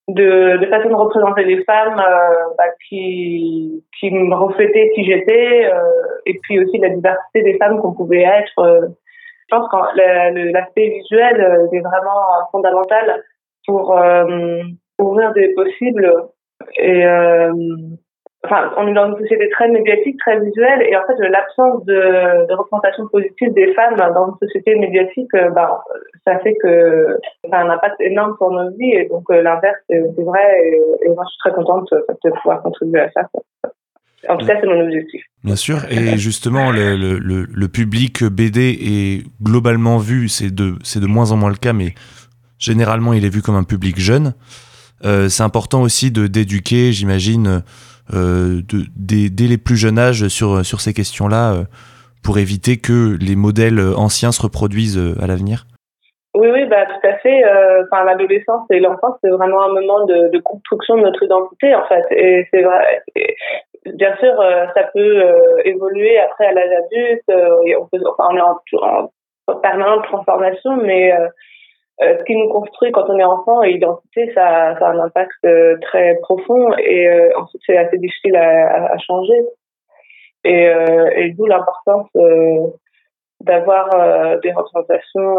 de, 0.08 0.58
de 0.58 0.66
façon 0.68 0.90
de 0.90 0.96
représenter 0.96 1.44
les 1.44 1.64
femmes 1.64 2.00
euh, 2.00 2.54
bah, 2.58 2.64
qui, 2.88 3.84
qui 4.00 4.12
me 4.12 4.34
reflétaient 4.36 4.92
qui 4.96 5.04
j'étais, 5.04 5.66
euh, 5.66 5.82
et 6.26 6.40
puis 6.44 6.64
aussi 6.64 6.78
la 6.78 6.90
diversité 6.90 7.44
des 7.44 7.58
femmes 7.58 7.82
qu'on 7.82 7.94
pouvait 7.94 8.24
être. 8.24 8.60
Euh. 8.60 8.88
je 9.50 9.56
pense 9.56 9.68
que 9.70 10.52
l'aspect 10.54 10.90
visuel 10.90 11.70
est 11.74 11.80
vraiment 11.80 12.22
fondamental 12.52 13.24
pour 13.66 13.98
ouvrir 15.00 15.34
des 15.34 15.54
possibles 15.54 16.12
et 16.78 17.06
enfin, 18.48 18.72
on 18.78 18.88
est 18.88 18.94
dans 18.94 19.08
une 19.08 19.18
société 19.18 19.50
très 19.50 19.68
médiatique, 19.68 20.18
très 20.20 20.40
visuelle, 20.40 20.82
et 20.82 20.96
en 20.96 21.02
fait, 21.06 21.18
l'absence 21.20 21.84
de, 21.86 22.54
représentation 22.54 23.08
positive 23.08 23.54
des 23.54 23.74
femmes 23.74 23.96
dans 23.98 24.28
une 24.28 24.48
société 24.48 24.76
médiatique, 24.76 25.32
bah, 25.54 25.84
ça 26.26 26.40
fait 26.40 26.56
que 26.56 27.18
ça 27.50 27.58
a 27.58 27.64
un 27.64 27.70
impact 27.70 28.00
énorme 28.00 28.36
sur 28.38 28.50
nos 28.52 28.70
vies, 28.72 28.94
et 28.94 29.08
donc 29.10 29.24
euh, 29.30 29.42
l'inverse, 29.42 29.78
c'est 29.90 30.00
vrai, 30.18 30.80
et, 31.04 31.10
moi, 31.10 31.24
je 31.26 31.30
suis 31.30 31.40
très 31.40 31.52
contente 31.52 31.90
de 31.92 32.30
pouvoir 32.32 32.62
contribuer 32.62 33.02
à 33.02 33.12
ça. 33.12 33.22
En 34.30 34.38
tout 34.38 34.46
cas, 34.46 34.58
c'est 34.60 34.68
mon 34.68 34.82
objectif. 34.82 35.24
Bien 35.44 35.56
sûr, 35.56 35.78
et 35.90 36.18
justement, 36.18 36.72
le, 36.72 37.68
public 37.68 38.24
BD 38.24 38.72
est 38.72 39.44
globalement 39.44 39.98
vu, 39.98 40.30
c'est 40.30 40.54
de, 40.54 40.74
de 40.74 41.08
moins 41.08 41.32
en 41.32 41.38
moins 41.38 41.50
le 41.50 41.56
cas, 41.56 41.74
mais 41.74 41.94
généralement, 42.58 43.14
il 43.14 43.26
est 43.26 43.30
vu 43.30 43.42
comme 43.42 43.56
un 43.56 43.64
public 43.64 44.00
jeune. 44.00 44.34
Euh, 45.06 45.30
c'est 45.30 45.44
important 45.44 45.82
aussi 45.82 46.12
de 46.12 46.28
d'éduquer, 46.28 46.92
j'imagine, 46.92 47.62
de, 48.14 48.86
dès, 48.96 49.30
dès, 49.30 49.48
les 49.48 49.58
plus 49.58 49.76
jeunes 49.76 50.00
âges 50.00 50.28
sur, 50.28 50.66
sur 50.66 50.82
ces 50.82 50.94
questions-là 50.94 51.54
euh, 51.54 51.64
pour 52.24 52.38
éviter 52.38 52.78
que 52.78 53.18
les 53.20 53.36
modèles 53.36 53.80
anciens 53.96 54.32
se 54.32 54.42
reproduisent 54.42 54.98
euh, 54.98 55.22
à 55.22 55.28
l'avenir? 55.28 55.66
Oui, 56.36 56.50
oui, 56.52 56.66
bah, 56.66 56.86
tout 56.86 57.08
à 57.08 57.14
fait. 57.18 57.42
L'adolescence 58.06 58.68
et 58.70 58.80
l'enfance, 58.80 59.16
c'est 59.24 59.30
vraiment 59.30 59.64
un 59.64 59.74
moment 59.74 60.06
de, 60.06 60.38
construction 60.40 60.98
de 60.98 61.02
notre 61.02 61.24
identité, 61.24 61.74
en 61.74 61.84
fait. 61.88 62.06
Et 62.12 62.48
c'est 62.52 62.62
vrai. 62.62 63.02
bien 63.86 64.16
sûr, 64.18 64.34
ça 64.76 64.84
peut 64.94 65.24
évoluer 65.66 66.20
après 66.20 66.46
à 66.46 66.54
l'âge 66.54 66.72
adulte. 66.86 67.24
on, 67.80 67.88
peut, 67.88 68.04
enfin, 68.06 68.36
est 68.36 68.42
en, 68.42 68.60
en, 68.84 69.10
permanente 69.56 70.04
transformation, 70.04 70.78
mais 70.78 71.14
euh, 71.14 71.28
ce 72.00 72.24
qui 72.26 72.36
nous 72.36 72.50
construit 72.50 72.92
quand 72.92 73.06
on 73.10 73.18
est 73.18 73.24
enfant 73.24 73.64
et 73.64 73.72
identité, 73.72 74.32
ça, 74.34 74.70
a 74.70 74.92
un 74.92 75.00
impact 75.00 75.32
euh, 75.46 75.78
très 75.82 76.16
profond 76.22 76.72
et 76.78 77.08
euh, 77.08 77.30
ensuite 77.38 77.62
c'est 77.66 77.78
assez 77.78 77.98
difficile 77.98 78.36
à, 78.36 78.94
à, 78.94 78.98
changer. 79.00 79.40
Et, 80.44 80.64
et 81.16 81.34
d'où 81.34 81.46
l'importance 81.46 82.10
d'avoir 83.42 84.40
des 84.40 84.54
représentations 84.54 85.36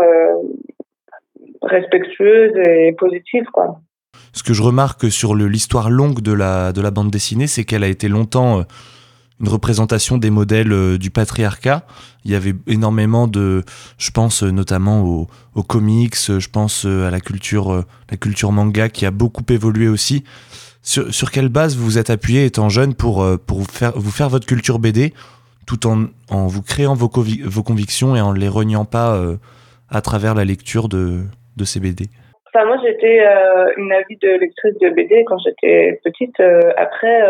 respectueuses 1.62 2.54
et 2.68 2.92
positives, 2.92 3.46
quoi. 3.52 3.76
Ce 4.34 4.42
que 4.42 4.52
je 4.52 4.62
remarque 4.62 5.10
sur 5.10 5.34
l'histoire 5.34 5.88
longue 5.88 6.20
de 6.20 6.34
la, 6.34 6.72
de 6.72 6.82
la 6.82 6.90
bande 6.90 7.10
dessinée, 7.10 7.46
c'est 7.46 7.64
qu'elle 7.64 7.84
a 7.84 7.88
été 7.88 8.08
longtemps 8.08 8.64
une 9.40 9.48
représentation 9.48 10.18
des 10.18 10.30
modèles 10.30 10.72
euh, 10.72 10.98
du 10.98 11.10
patriarcat. 11.10 11.82
Il 12.24 12.30
y 12.30 12.34
avait 12.34 12.54
énormément 12.66 13.26
de, 13.26 13.62
je 13.98 14.10
pense 14.10 14.42
euh, 14.42 14.50
notamment 14.50 15.02
aux, 15.02 15.62
comics, 15.62 16.14
euh, 16.30 16.40
je 16.40 16.48
pense 16.48 16.84
à 16.84 17.10
la 17.10 17.20
culture, 17.20 17.84
la 18.10 18.16
culture 18.16 18.52
manga 18.52 18.88
qui 18.88 19.06
a 19.06 19.10
beaucoup 19.10 19.44
évolué 19.50 19.88
aussi. 19.88 20.24
Sur, 20.82 21.30
quelle 21.30 21.48
base 21.48 21.76
vous 21.76 21.84
vous 21.84 21.98
êtes 21.98 22.08
appuyé 22.08 22.46
étant 22.46 22.68
jeune 22.68 22.94
pour, 22.94 23.26
pour 23.46 23.58
vous, 23.58 23.66
faire, 23.66 23.92
vous 23.94 24.10
faire 24.10 24.30
votre 24.30 24.46
culture 24.46 24.78
BD 24.78 25.12
tout 25.66 25.86
en, 25.86 26.06
en 26.30 26.46
vous 26.46 26.62
créant 26.62 26.94
vos, 26.94 27.10
vos 27.10 27.62
convictions 27.62 28.16
et 28.16 28.22
en 28.22 28.32
les 28.32 28.48
reniant 28.48 28.86
pas 28.86 29.20
à 29.90 30.00
travers 30.00 30.34
la 30.34 30.46
lecture 30.46 30.88
de, 30.88 31.24
de 31.56 31.64
ces 31.64 31.80
BD 31.80 32.06
Enfin, 32.54 32.64
moi, 32.64 32.76
j'étais 32.82 33.20
une 33.76 33.92
avide 33.92 34.40
lectrice 34.40 34.78
de 34.80 34.88
BD 34.94 35.24
quand 35.26 35.36
j'étais 35.44 36.00
petite. 36.02 36.40
après, 36.78 37.20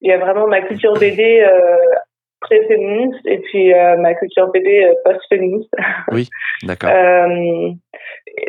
il 0.00 0.10
y 0.10 0.12
a 0.12 0.18
vraiment 0.18 0.46
ma 0.46 0.62
culture 0.62 0.92
BD 0.94 1.40
euh, 1.40 1.76
très 2.40 2.64
féministe 2.66 3.20
et 3.26 3.38
puis 3.38 3.72
euh, 3.74 3.96
ma 3.96 4.14
culture 4.14 4.48
BD 4.48 4.84
euh, 4.84 4.94
post-féministe. 5.04 5.70
Oui, 6.12 6.28
d'accord. 6.62 6.90
euh, 6.90 7.70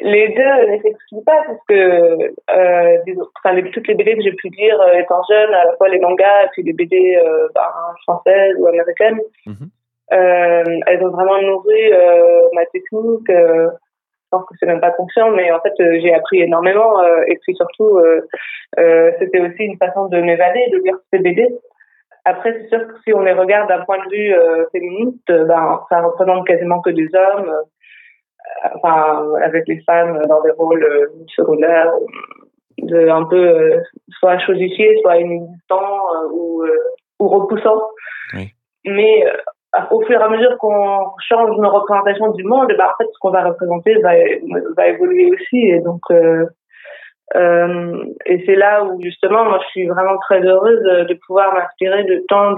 les 0.01 0.27
deux 0.29 0.71
ne 0.71 0.81
s'excluent 0.81 1.23
pas 1.25 1.43
parce 1.45 1.59
que 1.67 1.73
euh, 1.73 2.97
enfin, 3.43 3.55
les, 3.55 3.69
toutes 3.71 3.87
les 3.87 3.95
BD 3.95 4.15
que 4.15 4.21
j'ai 4.21 4.33
pu 4.33 4.49
lire 4.49 4.79
euh, 4.81 4.99
étant 4.99 5.21
jeune, 5.29 5.53
à 5.53 5.65
la 5.65 5.75
fois 5.77 5.89
les 5.89 5.99
mangas 5.99 6.45
et 6.45 6.49
puis 6.53 6.63
les 6.63 6.73
BD 6.73 7.17
euh, 7.17 7.47
ben, 7.55 7.67
françaises 8.03 8.55
ou 8.59 8.67
américaines, 8.67 9.19
mm 9.45 9.53
-hmm. 9.53 10.81
elles 10.87 11.03
ont 11.05 11.11
vraiment 11.11 11.41
nourri 11.41 11.83
ma 12.53 12.65
technique 12.75 13.31
pense 14.31 14.45
que 14.45 14.55
c'est 14.59 14.65
même 14.65 14.81
pas 14.81 14.91
conscient, 14.91 15.31
mais 15.31 15.51
en 15.51 15.59
fait, 15.61 15.73
j'ai 15.77 16.13
appris 16.13 16.41
énormément. 16.41 17.01
et 17.27 17.37
puis 17.41 17.55
surtout, 17.55 17.99
c'était 18.75 19.41
aussi 19.41 19.63
une 19.63 19.77
façon 19.77 20.07
de 20.07 20.21
m'évader, 20.21 20.65
de 20.71 20.77
lire 20.83 20.97
ces 21.11 21.19
BD. 21.19 21.47
Après, 22.25 22.53
c'est 22.53 22.67
sûr 22.69 22.87
que 22.87 22.93
si 23.03 23.13
on 23.13 23.21
les 23.21 23.33
regarde 23.33 23.69
d'un 23.69 23.83
point 23.85 23.97
de 24.05 24.09
vue 24.11 24.35
féministe, 24.71 25.27
ben, 25.27 25.81
ça 25.89 26.01
représente 26.01 26.45
quasiment 26.45 26.81
que 26.81 26.91
des 26.91 27.09
hommes 27.15 27.53
enfin, 28.75 29.25
avec 29.43 29.67
les 29.67 29.81
femmes 29.81 30.25
dans 30.27 30.41
des 30.41 30.51
rôles 30.51 31.09
secondaires, 31.35 31.91
de 32.81 33.09
un 33.09 33.25
peu 33.25 33.81
soit 34.19 34.39
chosifiés, 34.39 34.97
soit 35.01 35.17
inexistants 35.17 35.99
ou, 36.31 36.63
ou 37.19 37.27
repoussants. 37.27 37.81
Oui. 38.33 38.49
Mais 38.85 39.25
au 39.91 40.01
fur 40.01 40.19
et 40.19 40.23
à 40.23 40.29
mesure 40.29 40.57
qu'on 40.57 41.11
change 41.19 41.57
nos 41.57 41.69
représentations 41.69 42.31
du 42.31 42.43
monde, 42.43 42.73
bah, 42.77 42.93
en 42.93 42.97
fait, 42.97 43.09
ce 43.11 43.19
qu'on 43.19 43.29
va 43.29 43.43
représenter 43.43 43.95
va, 44.01 44.87
évoluer 44.87 45.31
aussi. 45.31 45.57
Et 45.57 45.79
donc, 45.79 46.01
euh, 46.11 46.45
euh, 47.35 48.03
et 48.25 48.43
c'est 48.45 48.55
là 48.55 48.83
où 48.83 49.01
justement, 49.01 49.45
moi, 49.45 49.59
je 49.63 49.67
suis 49.69 49.87
vraiment 49.87 50.17
très 50.17 50.41
heureuse 50.41 50.81
de, 51.07 51.13
pouvoir 51.25 51.53
m'inspirer 51.53 52.03
de 52.03 52.23
tant 52.27 52.53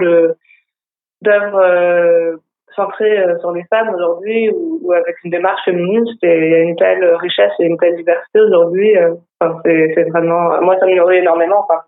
d'œuvres 1.20 1.60
euh, 1.62 2.36
centrées 2.74 3.22
sur 3.40 3.52
les 3.52 3.64
femmes 3.64 3.94
aujourd'hui, 3.94 4.50
ou, 4.50 4.92
avec 4.92 5.16
une 5.24 5.30
démarche 5.30 5.62
féministe. 5.66 6.24
Et 6.24 6.46
il 6.46 6.50
y 6.50 6.54
a 6.54 6.60
une 6.60 6.76
telle 6.76 7.04
richesse 7.16 7.52
et 7.58 7.66
une 7.66 7.76
telle 7.76 7.96
diversité 7.96 8.40
aujourd'hui. 8.40 8.96
Enfin, 9.38 9.60
c'est 9.66 10.08
vraiment, 10.08 10.62
moi, 10.62 10.78
ça 10.78 10.86
me 10.86 11.12
énormément. 11.12 11.66
Enfin, 11.68 11.82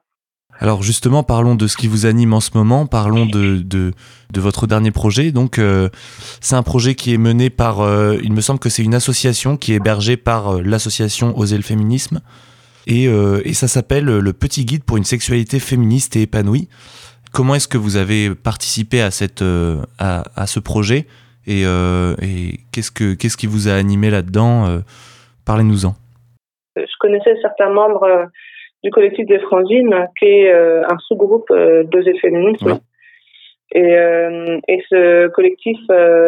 alors 0.61 0.83
justement, 0.83 1.23
parlons 1.23 1.57
de 1.57 1.67
ce 1.67 1.77
qui 1.77 1.89
vous 1.89 2.07
anime 2.07 2.33
en 2.33 2.41
ce 2.41 2.51
moment, 2.55 2.87
parlons 2.87 3.27
de, 3.27 3.93
votre 4.37 4.67
dernier 4.67 4.93
projet. 4.93 5.33
Donc 5.33 5.59
euh, 5.59 5.89
c'est 6.41 6.55
un 6.55 6.63
projet 6.63 6.95
qui 6.95 7.13
est 7.13 7.19
mené 7.19 7.51
par, 7.51 7.81
euh, 7.81 8.17
il 8.23 8.33
me 8.33 8.41
semble 8.41 8.61
que 8.61 8.69
c'est 8.69 8.83
une 8.83 8.95
association 8.95 9.57
qui 9.57 9.73
est 9.73 9.77
hébergée 9.77 10.17
par 10.17 10.57
euh, 10.57 10.63
l'association 10.63 11.37
Oser 11.39 11.57
le 11.57 11.63
féminisme. 11.63 12.21
Et, 12.87 13.09
ça 13.55 13.67
s'appelle 13.67 14.05
Le 14.05 14.33
Petit 14.33 14.65
Guide 14.65 14.85
pour 14.85 14.99
une 14.99 15.05
sexualité 15.05 15.59
féministe 15.59 16.17
et 16.17 16.23
épanouie. 16.23 16.69
Comment 17.33 17.55
est-ce 17.55 17.67
que 17.67 17.79
vous 17.79 17.97
avez 17.97 18.35
participé 18.35 19.01
à, 19.01 19.11
cette, 19.11 19.43
à 19.99 20.47
ce 20.47 20.61
projet 20.61 21.07
et, 21.47 21.63
et 21.63 22.61
qu'est-ce, 22.73 22.91
que, 22.91 23.15
qu'est-ce 23.15 23.39
qui 23.39 23.47
vous 23.47 23.69
a 23.69 23.73
animé 23.73 24.11
là-dedans 24.11 24.83
Parlez-nous-en. 25.47 25.95
Je 26.77 26.83
connaissais 27.01 27.35
certains 27.41 27.71
membres 27.71 28.29
du 28.85 28.91
collectif 28.91 29.27
des 29.27 29.39
Frangines, 29.41 30.09
qui 30.19 30.27
est 30.27 30.53
euh, 30.53 30.83
un 30.85 30.99
sous-groupe 30.99 31.51
euh, 31.51 31.85
d'Osez 31.85 32.19
Féminisme. 32.19 32.79
Et, 33.73 33.97
euh, 33.97 34.61
et 34.69 34.85
ce 34.91 35.29
collectif 35.29 35.79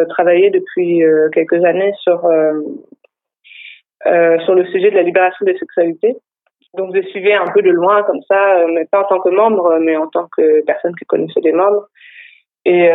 travaillait 0.09 0.49
depuis 0.49 1.01
quelques 1.31 1.63
années 1.63 1.93
sur, 2.01 2.19
sur 4.03 4.55
le 4.55 4.65
sujet 4.65 4.89
de 4.89 4.95
la 4.95 5.03
libération 5.03 5.45
des 5.45 5.57
sexualités. 5.57 6.17
Donc 6.73 6.93
je 6.93 7.01
suivais 7.03 7.35
un 7.35 7.45
peu 7.53 7.61
de 7.61 7.69
loin 7.69 8.03
comme 8.03 8.21
ça, 8.27 8.65
mais 8.73 8.85
pas 8.91 9.03
en 9.03 9.05
tant 9.05 9.19
que 9.19 9.29
membre, 9.29 9.77
mais 9.79 9.95
en 9.95 10.07
tant 10.07 10.27
que 10.35 10.65
personne 10.65 10.93
qui 10.95 11.05
connaissait 11.05 11.39
des 11.39 11.53
membres. 11.53 11.85
Et, 12.65 12.89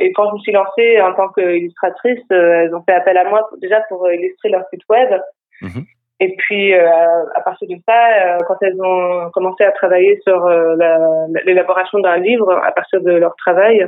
et 0.00 0.12
quand 0.12 0.28
je 0.30 0.34
me 0.34 0.40
suis 0.40 0.52
lancée 0.52 1.00
en 1.00 1.14
tant 1.14 1.28
qu'illustratrice, 1.28 2.24
elles 2.30 2.74
ont 2.74 2.82
fait 2.82 2.94
appel 2.94 3.16
à 3.16 3.28
moi 3.28 3.48
déjà 3.60 3.80
pour 3.88 4.10
illustrer 4.10 4.48
leur 4.48 4.64
site 4.72 4.82
web. 4.88 5.10
Mhm. 5.62 5.84
Et 6.20 6.34
puis, 6.36 6.74
euh, 6.74 7.24
à 7.34 7.40
partir 7.42 7.68
de 7.68 7.76
ça, 7.86 8.36
euh, 8.36 8.38
quand 8.46 8.56
elles 8.62 8.80
ont 8.80 9.30
commencé 9.30 9.62
à 9.62 9.70
travailler 9.70 10.18
sur 10.26 10.46
euh, 10.46 10.76
l'élaboration 11.44 12.00
d'un 12.00 12.16
livre, 12.16 12.50
à 12.52 12.72
partir 12.72 13.00
de 13.00 13.12
leur 13.12 13.36
travail, 13.36 13.86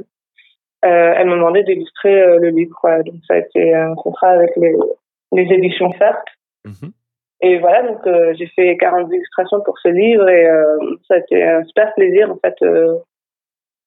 elles 0.83 1.27
m'ont 1.27 1.37
demandé 1.37 1.63
d'illustrer 1.63 2.39
le 2.39 2.49
livre. 2.49 2.79
Donc, 3.05 3.17
ça 3.27 3.35
a 3.35 3.39
été 3.39 3.75
un 3.75 3.95
contrat 3.95 4.31
avec 4.31 4.51
les, 4.57 4.75
les 5.33 5.43
éditions 5.55 5.93
FERT. 5.93 6.25
Mhm. 6.65 6.93
Et 7.43 7.59
voilà, 7.59 7.83
donc 7.83 8.01
j'ai 8.37 8.47
fait 8.49 8.77
40 8.77 9.11
illustrations 9.13 9.61
pour 9.63 9.79
ce 9.79 9.89
livre 9.89 10.29
et 10.29 10.47
ça 11.09 11.15
a 11.15 11.19
été 11.19 11.43
un 11.43 11.65
super 11.65 11.93
plaisir, 11.95 12.31
en 12.31 12.37
fait, 12.37 12.55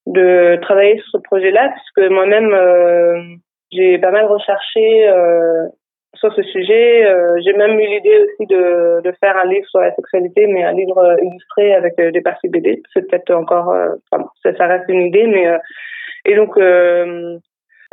de 0.06 0.60
travailler 0.62 0.98
sur 1.00 1.08
ce 1.14 1.18
projet-là, 1.18 1.74
puisque 1.74 2.12
moi-même, 2.12 3.40
j'ai 3.72 3.98
pas 3.98 4.12
mal 4.12 4.26
recherché 4.26 5.10
sur 6.16 6.34
ce 6.34 6.44
sujet. 6.44 7.06
Euh, 7.06 7.38
j'ai 7.44 7.54
même 7.54 7.80
eu 7.80 7.88
l'idée 7.88 8.20
aussi 8.24 8.46
de, 8.48 9.02
de 9.02 9.12
faire 9.20 9.38
un 9.38 9.48
livre 9.48 9.68
sur 9.68 9.80
la 9.80 9.94
sexualité, 9.96 10.48
mais 10.48 10.64
un 10.64 10.74
livre 10.74 10.98
euh, 10.98 11.16
illustré 11.22 11.74
avec 11.74 12.00
euh, 12.00 12.12
des 12.12 12.22
parties 12.22 12.50
BD. 12.50 12.82
C'est 12.94 13.10
peut-être 13.10 13.32
encore, 13.32 13.76
enfin, 14.12 14.26
ça, 14.44 14.56
ça, 14.56 14.68
reste 14.68 14.86
une 14.90 15.08
idée, 15.08 15.28
mais 15.28 15.48
et 16.26 16.36
donc, 16.36 16.56
en, 16.58 17.40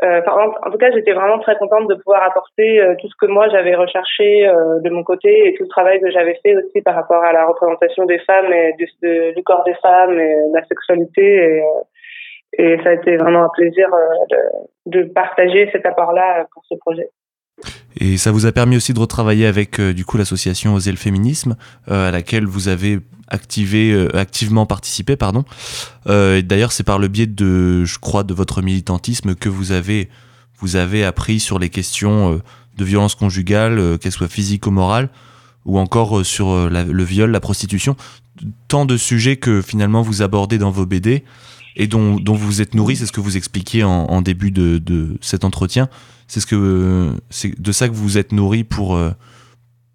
en, 0.02 0.70
tout 0.70 0.78
cas, 0.78 0.90
j'étais 0.92 1.12
vraiment 1.12 1.38
très 1.40 1.56
contente 1.56 1.88
de 1.88 1.94
pouvoir 1.94 2.22
apporter 2.22 2.80
tout 3.00 3.08
ce 3.08 3.14
que 3.20 3.26
moi 3.30 3.48
j'avais 3.48 3.74
recherché 3.74 4.46
de 4.46 4.90
mon 4.90 5.02
côté 5.02 5.48
et 5.48 5.54
tout 5.54 5.64
le 5.64 5.68
travail 5.68 6.00
que 6.00 6.10
j'avais 6.10 6.38
fait 6.42 6.56
aussi 6.56 6.80
par 6.82 6.94
rapport 6.94 7.22
à 7.24 7.32
la 7.32 7.46
représentation 7.46 8.04
des 8.06 8.18
femmes 8.20 8.52
et 8.52 8.74
du, 8.74 8.86
du 9.34 9.42
corps 9.42 9.64
des 9.64 9.74
femmes 9.74 10.18
et 10.18 10.34
de 10.48 10.54
la 10.54 10.64
sexualité. 10.64 11.22
Et, 11.22 11.62
et 12.52 12.82
ça 12.82 12.90
a 12.90 12.94
été 12.94 13.16
vraiment 13.16 13.44
un 13.44 13.50
plaisir 13.52 13.88
de, 14.30 15.00
de 15.00 15.02
partager 15.12 15.68
cet 15.72 15.84
apport-là 15.86 16.46
pour 16.52 16.64
ce 16.66 16.76
projet. 16.76 17.08
Et 17.96 18.16
ça 18.16 18.30
vous 18.30 18.46
a 18.46 18.52
permis 18.52 18.76
aussi 18.76 18.94
de 18.94 18.98
retravailler 18.98 19.46
avec 19.46 19.80
euh, 19.80 19.92
du 19.92 20.04
coup 20.04 20.16
l'association 20.16 20.74
Oser 20.74 20.90
le 20.90 20.96
féminisme, 20.96 21.56
euh, 21.90 22.08
à 22.08 22.10
laquelle 22.10 22.46
vous 22.46 22.68
avez 22.68 23.00
activé, 23.28 23.92
euh, 23.92 24.16
activement 24.16 24.66
participé, 24.66 25.16
pardon. 25.16 25.44
D'ailleurs, 26.06 26.72
c'est 26.72 26.82
par 26.82 26.98
le 26.98 27.08
biais 27.08 27.26
de, 27.26 27.84
je 27.84 27.98
crois, 27.98 28.24
de 28.24 28.34
votre 28.34 28.62
militantisme 28.62 29.34
que 29.34 29.48
vous 29.48 29.72
avez, 29.72 30.08
appris 31.04 31.40
sur 31.40 31.58
les 31.58 31.68
questions 31.68 32.40
de 32.76 32.84
violence 32.84 33.14
conjugale, 33.14 33.98
qu'elles 33.98 34.12
soient 34.12 34.28
physiques 34.28 34.66
ou 34.66 34.70
morales, 34.70 35.10
ou 35.64 35.78
encore 35.78 36.24
sur 36.24 36.68
le 36.68 37.04
viol, 37.04 37.30
la 37.30 37.40
prostitution, 37.40 37.96
tant 38.66 38.86
de 38.86 38.96
sujets 38.96 39.36
que 39.36 39.62
finalement 39.62 40.02
vous 40.02 40.22
abordez 40.22 40.58
dans 40.58 40.70
vos 40.70 40.86
BD 40.86 41.22
et 41.76 41.86
dont, 41.86 42.18
vous 42.26 42.60
êtes 42.60 42.74
nourri, 42.74 42.96
c'est 42.96 43.06
ce 43.06 43.12
que 43.12 43.20
vous 43.20 43.36
expliquiez 43.36 43.84
en, 43.84 44.22
début 44.22 44.50
de 44.50 45.16
cet 45.20 45.44
entretien 45.44 45.88
c'est 46.30 46.38
ce 46.38 46.46
que 46.46 47.10
c'est 47.28 47.60
de 47.60 47.72
ça 47.72 47.88
que 47.88 47.92
vous 47.92 48.16
êtes 48.16 48.30
nourri 48.30 48.62
pour 48.62 48.94
euh, 48.94 49.10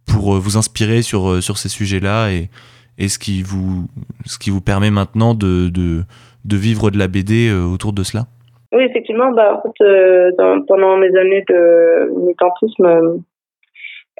pour 0.05 0.35
euh, 0.35 0.39
vous 0.39 0.57
inspirer 0.57 1.01
sur 1.01 1.29
euh, 1.29 1.39
sur 1.39 1.57
ces 1.57 1.69
sujets-là 1.69 2.29
et 2.29 2.49
et 2.97 3.07
ce 3.07 3.17
qui 3.17 3.41
vous 3.41 3.87
ce 4.25 4.37
qui 4.37 4.49
vous 4.49 4.59
permet 4.59 4.91
maintenant 4.91 5.33
de 5.33 5.69
de, 5.71 6.57
vivre 6.57 6.91
de 6.91 6.99
la 6.99 7.07
BD 7.07 7.51
autour 7.51 7.91
de 7.93 8.03
cela? 8.03 8.23
Oui, 8.71 8.83
effectivement, 8.83 9.31
bah, 9.31 9.57
en 9.57 9.61
fait, 9.61 10.35
pendant 10.67 10.97
mes 10.97 11.13
années 11.17 11.43
de 11.49 12.11
militantisme, 12.19 13.23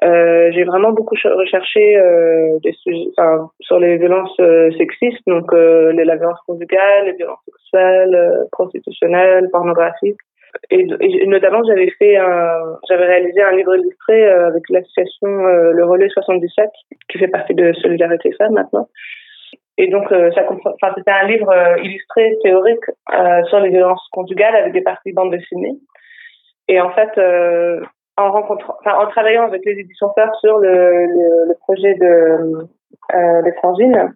j'ai 0.02 0.64
vraiment 0.64 0.92
beaucoup 0.92 1.14
recherché 1.14 1.82
des 2.62 2.72
sujets, 2.82 3.10
sur 3.60 3.78
les 3.78 3.96
violences 3.96 4.36
sexistes, 4.76 5.22
donc 5.26 5.52
les, 5.52 6.04
la 6.04 6.16
violence 6.16 6.40
conjugale, 6.46 7.06
les 7.06 7.14
violences 7.14 7.44
sexuelles, 7.46 8.46
prostitutionnelles, 8.52 9.48
pornographiques 9.50 10.25
et, 10.70 11.26
notamment 11.26 11.62
j'avais 11.64 11.90
fait 11.98 12.16
j'avais 12.88 13.06
réalisé 13.06 13.42
un 13.42 13.56
livre 13.56 13.76
illustré 13.76 14.26
euh, 14.26 14.48
avec 14.48 14.62
l'association 14.70 15.28
euh, 15.28 15.72
Le 15.72 15.84
Relais 15.84 16.08
77 16.08 16.68
qui 17.08 17.18
fait 17.18 17.28
partie 17.28 17.54
de 17.54 17.72
Solidarité 17.74 18.32
Femmes 18.38 18.54
maintenant. 18.54 18.88
Et 19.78 19.88
donc 19.88 20.10
euh, 20.12 20.30
c'était 20.34 21.10
un 21.10 21.26
livre 21.26 21.52
illustré 21.82 22.36
théorique 22.42 22.84
sur 23.48 23.60
les 23.60 23.70
violences 23.70 24.06
conjugales 24.12 24.56
avec 24.56 24.72
des 24.72 24.82
parties 24.82 25.12
bandes 25.12 25.32
dessinées. 25.32 25.76
Et 26.68 26.80
en 26.80 26.90
fait 26.90 27.10
en 28.16 28.32
rencontrant, 28.32 28.76
en 28.84 29.06
travaillant 29.08 29.44
avec 29.44 29.62
les 29.64 29.72
éditions 29.72 30.08
Peur 30.16 30.34
sur 30.40 30.58
le, 30.58 31.06
le, 31.48 31.54
projet 31.60 31.94
de 31.94 32.66
euh, 33.14 33.52
frangines, 33.58 34.12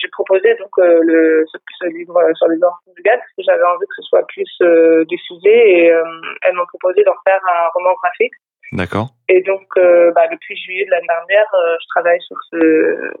j'ai 0.00 0.08
proposé 0.08 0.54
donc 0.58 0.70
euh, 0.78 1.00
le, 1.02 1.44
ce, 1.50 1.86
livre 1.86 2.18
sur 2.34 2.48
les 2.48 2.56
enfants 2.58 2.92
du 2.94 3.02
parce 3.02 3.20
que 3.36 3.42
j'avais 3.44 3.62
envie 3.62 3.86
que 3.86 3.94
ce 3.96 4.02
soit 4.02 4.26
plus 4.26 4.50
euh, 4.62 5.04
diffusé 5.06 5.50
et 5.50 5.92
euh, 5.92 6.02
elles 6.42 6.54
m'ont 6.54 6.66
proposé 6.66 7.02
d'en 7.04 7.14
faire 7.26 7.40
un 7.46 7.68
roman 7.74 7.94
graphique. 8.02 8.32
D'accord. 8.72 9.08
Et 9.28 9.42
donc, 9.42 9.66
bah, 9.76 10.26
depuis 10.30 10.56
juillet 10.56 10.84
de 10.86 10.90
l'année 10.90 11.06
dernière, 11.06 11.46
je 11.80 11.86
travaille 11.94 12.20
sur 12.20 12.36
ce, 12.50 13.12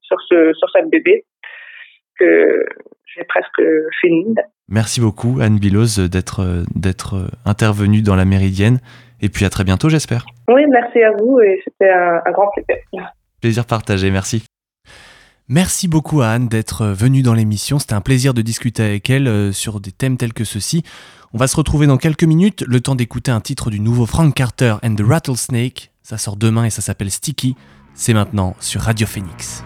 sur 0.00 0.16
ce, 0.28 0.54
sur 0.54 0.70
cette 0.70 0.88
bébé 0.88 1.26
que 2.18 2.64
j'ai 3.14 3.24
presque 3.24 3.62
fini. 4.00 4.34
Merci 4.68 5.00
beaucoup 5.00 5.38
Anne 5.42 5.58
Biloz 5.58 5.98
d'être 6.10 6.64
d'être 6.74 7.28
intervenue 7.44 8.00
dans 8.00 8.16
la 8.16 8.24
Méridienne 8.24 8.78
et 9.20 9.28
puis 9.28 9.44
à 9.44 9.50
très 9.50 9.64
bientôt 9.64 9.90
j'espère. 9.90 10.24
Oui, 10.48 10.64
merci 10.68 11.02
à 11.02 11.12
vous 11.12 11.38
et 11.40 11.60
c'était 11.64 11.90
un, 11.90 12.22
un 12.24 12.30
grand 12.32 12.50
plaisir. 12.50 13.12
Plaisir 13.40 13.66
partagé, 13.66 14.10
merci. 14.10 14.46
Merci 15.50 15.88
beaucoup 15.88 16.20
à 16.20 16.28
Anne 16.28 16.48
d'être 16.48 16.86
venue 16.86 17.22
dans 17.22 17.32
l'émission. 17.32 17.78
C'était 17.78 17.94
un 17.94 18.02
plaisir 18.02 18.34
de 18.34 18.42
discuter 18.42 18.82
avec 18.82 19.08
elle 19.08 19.26
euh, 19.28 19.50
sur 19.50 19.80
des 19.80 19.92
thèmes 19.92 20.18
tels 20.18 20.34
que 20.34 20.44
ceux-ci. 20.44 20.82
On 21.32 21.38
va 21.38 21.46
se 21.46 21.56
retrouver 21.56 21.86
dans 21.86 21.96
quelques 21.96 22.24
minutes, 22.24 22.64
le 22.66 22.80
temps 22.80 22.94
d'écouter 22.94 23.30
un 23.30 23.40
titre 23.40 23.70
du 23.70 23.80
nouveau 23.80 24.04
Frank 24.04 24.34
Carter 24.34 24.76
and 24.82 24.94
the 24.96 25.02
Rattlesnake. 25.02 25.90
Ça 26.02 26.18
sort 26.18 26.36
demain 26.36 26.64
et 26.64 26.70
ça 26.70 26.82
s'appelle 26.82 27.10
Sticky. 27.10 27.56
C'est 27.94 28.12
maintenant 28.12 28.56
sur 28.60 28.82
Radio 28.82 29.06
Phoenix. 29.06 29.62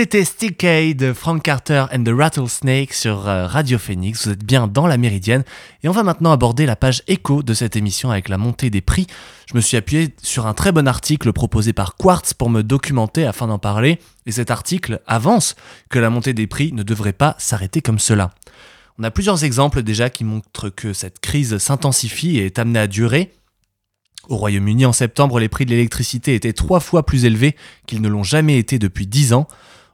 C'était 0.00 0.24
Stickade 0.24 0.96
de 0.96 1.12
Frank 1.12 1.42
Carter 1.42 1.84
and 1.92 2.04
the 2.04 2.08
Rattlesnake 2.08 2.94
sur 2.94 3.28
euh, 3.28 3.46
Radio 3.46 3.76
Phoenix. 3.76 4.24
Vous 4.24 4.32
êtes 4.32 4.42
bien 4.42 4.66
dans 4.66 4.86
la 4.86 4.96
Méridienne. 4.96 5.44
Et 5.82 5.90
on 5.90 5.92
va 5.92 6.02
maintenant 6.02 6.32
aborder 6.32 6.64
la 6.64 6.74
page 6.74 7.02
écho 7.06 7.42
de 7.42 7.52
cette 7.52 7.76
émission 7.76 8.10
avec 8.10 8.30
la 8.30 8.38
montée 8.38 8.70
des 8.70 8.80
prix. 8.80 9.06
Je 9.46 9.54
me 9.54 9.60
suis 9.60 9.76
appuyé 9.76 10.14
sur 10.22 10.46
un 10.46 10.54
très 10.54 10.72
bon 10.72 10.88
article 10.88 11.34
proposé 11.34 11.74
par 11.74 11.96
Quartz 11.96 12.32
pour 12.32 12.48
me 12.48 12.62
documenter 12.62 13.26
afin 13.26 13.46
d'en 13.46 13.58
parler. 13.58 13.98
Et 14.24 14.32
cet 14.32 14.50
article 14.50 15.02
avance 15.06 15.54
que 15.90 15.98
la 15.98 16.08
montée 16.08 16.32
des 16.32 16.46
prix 16.46 16.72
ne 16.72 16.82
devrait 16.82 17.12
pas 17.12 17.36
s'arrêter 17.36 17.82
comme 17.82 17.98
cela. 17.98 18.30
On 18.98 19.04
a 19.04 19.10
plusieurs 19.10 19.44
exemples 19.44 19.82
déjà 19.82 20.08
qui 20.08 20.24
montrent 20.24 20.70
que 20.70 20.94
cette 20.94 21.20
crise 21.20 21.58
s'intensifie 21.58 22.38
et 22.38 22.46
est 22.46 22.58
amenée 22.58 22.78
à 22.78 22.86
durer. 22.86 23.34
Au 24.30 24.36
Royaume-Uni, 24.38 24.86
en 24.86 24.94
septembre, 24.94 25.38
les 25.40 25.50
prix 25.50 25.66
de 25.66 25.72
l'électricité 25.72 26.34
étaient 26.34 26.54
trois 26.54 26.80
fois 26.80 27.04
plus 27.04 27.26
élevés 27.26 27.54
qu'ils 27.86 28.00
ne 28.00 28.08
l'ont 28.08 28.22
jamais 28.22 28.56
été 28.56 28.78
depuis 28.78 29.06
dix 29.06 29.34
ans. 29.34 29.46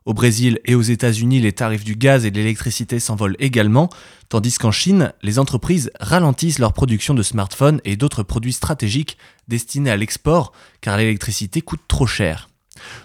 Au 0.07 0.15
Brésil 0.15 0.61
et 0.65 0.77
aux 0.77 0.83
États-Unis, 0.83 1.41
les 1.41 1.53
tarifs 1.53 1.83
du 1.83 1.97
gaz 1.97 2.25
et 2.25 2.31
de 2.31 2.37
l'électricité 2.37 3.01
s'envolent 3.01 3.35
également, 3.41 3.91
tandis 4.29 4.57
qu'en 4.57 4.71
Chine, 4.71 5.13
les 5.25 5.41
entreprises 5.41 5.91
ralentissent 5.99 6.61
leur 6.61 6.73
production 6.73 7.13
de 7.13 7.25
smartphones 7.25 7.81
et 7.85 7.97
d'autres 7.97 8.23
produits 8.23 8.53
stratégiques 8.53 9.19
destinés 9.49 9.91
à 9.91 9.97
l'export, 9.97 10.53
car 10.81 10.97
l'électricité 10.97 11.61
coûte 11.61 11.81
trop 11.89 12.07
cher. 12.07 12.49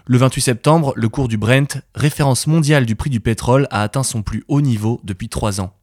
Le 0.06 0.20
28 0.20 0.42
septembre, 0.42 0.94
le 0.96 1.10
cours 1.10 1.28
du 1.28 1.38
Brent, 1.38 1.82
référence 1.96 2.46
mondiale 2.46 2.86
du 2.86 2.96
prix 2.96 3.10
du 3.10 3.20
pétrole, 3.20 3.68
a 3.72 3.82
atteint 3.82 4.04
son 4.04 4.22
plus 4.22 4.44
haut 4.48 4.62
niveau 4.62 5.02
depuis 5.04 5.28
trois 5.28 5.60
ans. 5.60 5.74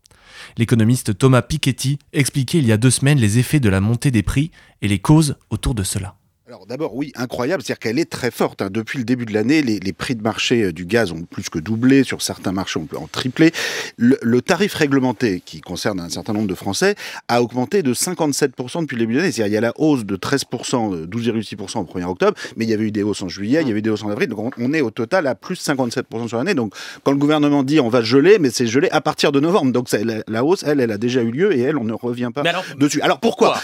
L'économiste 0.57 1.19
Thomas 1.19 1.43
Piketty 1.43 1.99
expliquait 2.13 2.59
il 2.59 2.67
y 2.67 2.73
a 2.73 2.77
deux 2.77 2.91
semaines 2.91 3.19
les 3.19 3.41
effets 3.41 3.59
de 3.59 3.69
la 3.69 3.81
montée 3.81 4.13
des 4.13 4.23
prix 4.23 4.53
et 4.83 4.89
les 4.89 5.01
causes 5.01 5.37
autour 5.51 5.75
de 5.75 5.83
cela. 5.83 6.18
Alors 6.49 6.65
d'abord, 6.65 6.95
oui, 6.95 7.13
incroyable, 7.15 7.63
c'est-à-dire 7.63 7.79
qu'elle 7.79 7.99
est 7.99 8.09
très 8.09 8.31
forte. 8.31 8.63
hein. 8.63 8.71
Depuis 8.71 8.97
le 8.97 9.05
début 9.05 9.27
de 9.27 9.35
l'année, 9.35 9.61
les, 9.61 9.79
les 9.81 9.93
prix 9.93 10.15
de 10.15 10.23
marché 10.23 10.63
euh, 10.63 10.73
du 10.73 10.87
gaz 10.87 11.13
ont 11.13 11.21
plus 11.25 11.51
que 11.51 11.59
doublé, 11.59 12.05
sur 12.05 12.23
certains 12.23 12.53
marchés 12.53 12.81
on 12.81 12.87
peut 12.87 12.97
en 12.97 13.07
tripler. 13.07 13.53
Le, 13.99 14.17
le 14.23 14.41
tarif 14.41 14.73
réglementé, 14.73 15.43
qui 15.45 15.61
concerne 15.61 16.01
un 16.01 16.09
certain 16.09 16.33
nombre 16.33 16.47
de 16.49 16.55
Français, 16.55 16.95
a 17.29 17.43
augmenté 17.43 17.83
de 17.83 17.93
57% 17.93 18.81
depuis 18.81 18.95
le 18.97 19.01
début 19.01 19.13
de 19.13 19.19
l'année. 19.19 19.31
C'est-à-dire 19.31 19.53
il 19.53 19.55
y 19.57 19.59
a 19.59 19.61
la 19.61 19.75
hausse 19.77 20.07
de 20.07 20.17
13%, 20.17 20.95
euh, 20.95 21.07
12,6% 21.07 21.81
au 21.81 21.85
1er 21.85 22.05
octobre, 22.07 22.33
mais 22.57 22.65
il 22.65 22.71
y 22.71 22.73
avait 22.73 22.85
eu 22.85 22.93
des 22.93 23.03
hausses 23.03 23.21
en 23.21 23.29
juillet, 23.29 23.61
il 23.61 23.69
y 23.69 23.71
avait 23.71 23.81
eu 23.81 23.83
des 23.83 23.91
hausses 23.91 24.05
en 24.05 24.09
avril, 24.09 24.29
donc 24.31 24.39
on, 24.59 24.65
on 24.65 24.73
est 24.73 24.81
au 24.81 24.91
total 24.91 25.27
à 25.27 25.35
plus 25.35 25.57
57% 25.63 26.29
sur 26.29 26.39
l'année. 26.39 26.55
Donc 26.55 26.73
quand 27.05 27.13
le 27.13 27.19
gouvernement 27.19 27.63
dit 27.63 27.79
on 27.79 27.91
va 27.91 28.01
geler, 28.01 28.39
mais 28.39 28.49
c'est 28.49 28.67
gelé 28.67 28.89
à 28.91 29.03
partir 29.03 29.33
de 29.33 29.41
novembre. 29.41 29.73
Donc 29.73 29.91
ça, 29.91 29.99
la, 30.03 30.23
la 30.27 30.45
hausse, 30.47 30.63
elle, 30.63 30.81
elle 30.81 30.93
a 30.93 30.99
déjà 30.99 31.21
eu 31.21 31.31
lieu 31.31 31.55
et 31.55 31.61
elle, 31.61 31.77
on 31.77 31.85
ne 31.85 31.93
revient 31.93 32.31
pas 32.35 32.41
alors, 32.41 32.65
dessus. 32.79 33.03
Alors 33.03 33.21
pourquoi, 33.21 33.61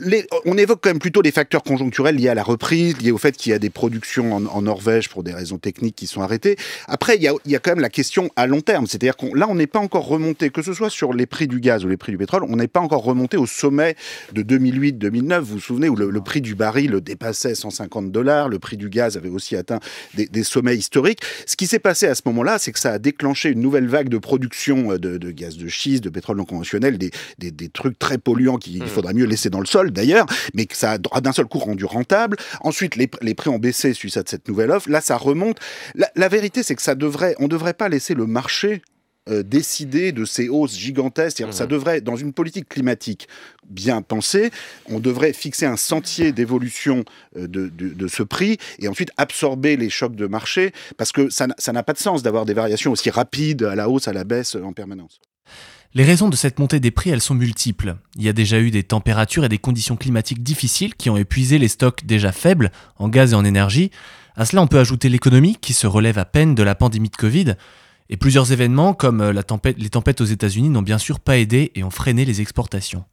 les- 0.00 0.26
on 0.44 0.56
évoque 0.58 0.80
quand 0.82 0.90
même 0.90 0.98
plutôt 0.98 1.22
les 1.22 1.32
facteurs 1.32 1.62
conjoncturels 1.62 2.16
liés 2.16 2.28
à 2.28 2.34
la 2.34 2.42
reprise, 2.42 3.00
liés 3.00 3.10
au 3.10 3.18
fait 3.18 3.36
qu'il 3.36 3.50
y 3.50 3.54
a 3.54 3.58
des 3.58 3.70
productions 3.70 4.34
en, 4.34 4.46
en 4.46 4.62
Norvège 4.62 5.08
pour 5.08 5.22
des 5.22 5.32
raisons 5.32 5.58
techniques 5.58 5.96
qui 5.96 6.06
sont 6.06 6.22
arrêtées. 6.22 6.56
Après, 6.88 7.16
il 7.16 7.22
y 7.22 7.28
a, 7.28 7.32
il 7.44 7.50
y 7.50 7.56
a 7.56 7.58
quand 7.58 7.72
même 7.72 7.80
la 7.80 7.88
question 7.90 8.30
à 8.36 8.46
long 8.46 8.60
terme. 8.60 8.86
C'est-à-dire 8.86 9.16
qu'on 9.16 9.34
là, 9.34 9.46
on 9.48 9.54
n'est 9.54 9.66
pas 9.66 9.78
encore 9.78 10.06
remonté, 10.06 10.50
que 10.50 10.62
ce 10.62 10.72
soit 10.74 10.90
sur 10.90 11.12
les 11.12 11.26
prix 11.26 11.46
du 11.46 11.60
gaz 11.60 11.84
ou 11.84 11.88
les 11.88 11.96
prix 11.96 12.12
du 12.12 12.18
pétrole, 12.18 12.44
on 12.48 12.56
n'est 12.56 12.68
pas 12.68 12.80
encore 12.80 13.02
remonté 13.04 13.36
au 13.36 13.46
sommet 13.46 13.96
de 14.32 14.42
2008-2009. 14.42 15.38
Vous 15.40 15.54
vous 15.54 15.60
souvenez 15.60 15.88
où 15.88 15.96
le, 15.96 16.10
le 16.10 16.20
prix 16.20 16.40
du 16.40 16.54
baril 16.54 17.00
dépassait 17.00 17.54
150 17.54 18.10
dollars, 18.12 18.48
le 18.48 18.58
prix 18.58 18.76
du 18.76 18.88
gaz 18.88 19.16
avait 19.16 19.28
aussi 19.28 19.56
atteint 19.56 19.80
des, 20.14 20.26
des 20.26 20.42
sommets 20.44 20.76
historiques. 20.76 21.20
Ce 21.46 21.56
qui 21.56 21.66
s'est 21.66 21.78
passé 21.78 22.06
à 22.06 22.14
ce 22.14 22.22
moment-là, 22.26 22.58
c'est 22.58 22.72
que 22.72 22.78
ça 22.78 22.92
a 22.92 22.98
déclenché 22.98 23.50
une 23.50 23.60
nouvelle 23.60 23.88
vague 23.88 24.08
de 24.08 24.18
production 24.18 24.92
euh, 24.92 24.98
de, 24.98 25.18
de 25.18 25.30
gaz 25.30 25.56
de 25.56 25.68
schiste, 25.68 26.04
de 26.04 26.10
pétrole 26.10 26.36
non 26.36 26.44
conventionnel, 26.44 26.98
des, 26.98 27.10
des, 27.38 27.50
des 27.50 27.68
trucs 27.68 27.98
très 27.98 28.18
polluants 28.18 28.56
qu'il 28.56 28.82
faudrait 28.86 29.14
mieux 29.14 29.26
laisser 29.26 29.50
dans 29.50 29.60
le 29.60 29.66
sol 29.66 29.81
d'ailleurs, 29.90 30.26
mais 30.54 30.66
que 30.66 30.76
ça 30.76 30.92
a 31.12 31.20
d'un 31.20 31.32
seul 31.32 31.46
coup 31.46 31.58
rendu 31.58 31.84
rentable. 31.84 32.36
Ensuite, 32.60 32.96
les, 32.96 33.10
les 33.20 33.34
prix 33.34 33.50
ont 33.50 33.58
baissé 33.58 33.92
suite 33.94 34.16
à 34.16 34.22
cette 34.26 34.46
nouvelle 34.48 34.70
offre. 34.70 34.88
Là, 34.88 35.00
ça 35.00 35.16
remonte. 35.16 35.58
La, 35.94 36.10
la 36.16 36.28
vérité, 36.28 36.62
c'est 36.62 36.74
que 36.76 36.82
ça 36.82 36.94
devrait, 36.94 37.34
on 37.38 37.44
ne 37.44 37.48
devrait 37.48 37.74
pas 37.74 37.88
laisser 37.88 38.14
le 38.14 38.26
marché 38.26 38.82
euh, 39.28 39.44
décider 39.44 40.10
de 40.10 40.24
ces 40.24 40.48
hausses 40.48 40.76
gigantesques. 40.76 41.44
Ça 41.52 41.66
devrait, 41.66 42.00
dans 42.00 42.16
une 42.16 42.32
politique 42.32 42.68
climatique 42.68 43.28
bien 43.68 44.02
pensée, 44.02 44.50
on 44.86 44.98
devrait 44.98 45.32
fixer 45.32 45.64
un 45.64 45.76
sentier 45.76 46.32
d'évolution 46.32 47.04
euh, 47.36 47.46
de, 47.46 47.68
de, 47.68 47.90
de 47.90 48.08
ce 48.08 48.24
prix 48.24 48.58
et 48.80 48.88
ensuite 48.88 49.10
absorber 49.16 49.76
les 49.76 49.90
chocs 49.90 50.16
de 50.16 50.26
marché 50.26 50.72
parce 50.96 51.12
que 51.12 51.30
ça 51.30 51.46
n'a- 51.46 51.54
ça 51.58 51.72
n'a 51.72 51.84
pas 51.84 51.92
de 51.92 51.98
sens 51.98 52.24
d'avoir 52.24 52.44
des 52.46 52.54
variations 52.54 52.90
aussi 52.90 53.10
rapides 53.10 53.62
à 53.62 53.76
la 53.76 53.88
hausse, 53.88 54.08
à 54.08 54.12
la 54.12 54.24
baisse 54.24 54.56
euh, 54.56 54.62
en 54.64 54.72
permanence. 54.72 55.20
Les 55.94 56.04
raisons 56.04 56.30
de 56.30 56.36
cette 56.36 56.58
montée 56.58 56.80
des 56.80 56.90
prix, 56.90 57.10
elles 57.10 57.20
sont 57.20 57.34
multiples. 57.34 57.96
Il 58.16 58.22
y 58.22 58.28
a 58.30 58.32
déjà 58.32 58.58
eu 58.58 58.70
des 58.70 58.82
températures 58.82 59.44
et 59.44 59.50
des 59.50 59.58
conditions 59.58 59.96
climatiques 59.96 60.42
difficiles 60.42 60.94
qui 60.94 61.10
ont 61.10 61.18
épuisé 61.18 61.58
les 61.58 61.68
stocks 61.68 62.06
déjà 62.06 62.32
faibles 62.32 62.72
en 62.96 63.10
gaz 63.10 63.32
et 63.32 63.36
en 63.36 63.44
énergie. 63.44 63.90
À 64.34 64.46
cela, 64.46 64.62
on 64.62 64.66
peut 64.66 64.78
ajouter 64.78 65.10
l'économie 65.10 65.58
qui 65.60 65.74
se 65.74 65.86
relève 65.86 66.16
à 66.16 66.24
peine 66.24 66.54
de 66.54 66.62
la 66.62 66.74
pandémie 66.74 67.10
de 67.10 67.16
Covid. 67.16 67.56
Et 68.08 68.16
plusieurs 68.16 68.52
événements 68.52 68.94
comme 68.94 69.22
les 69.22 69.90
tempêtes 69.90 70.20
aux 70.22 70.26
États-Unis 70.26 70.70
n'ont 70.70 70.80
bien 70.80 70.98
sûr 70.98 71.20
pas 71.20 71.36
aidé 71.36 71.72
et 71.74 71.84
ont 71.84 71.90
freiné 71.90 72.24
les 72.24 72.40
exportations. 72.40 73.04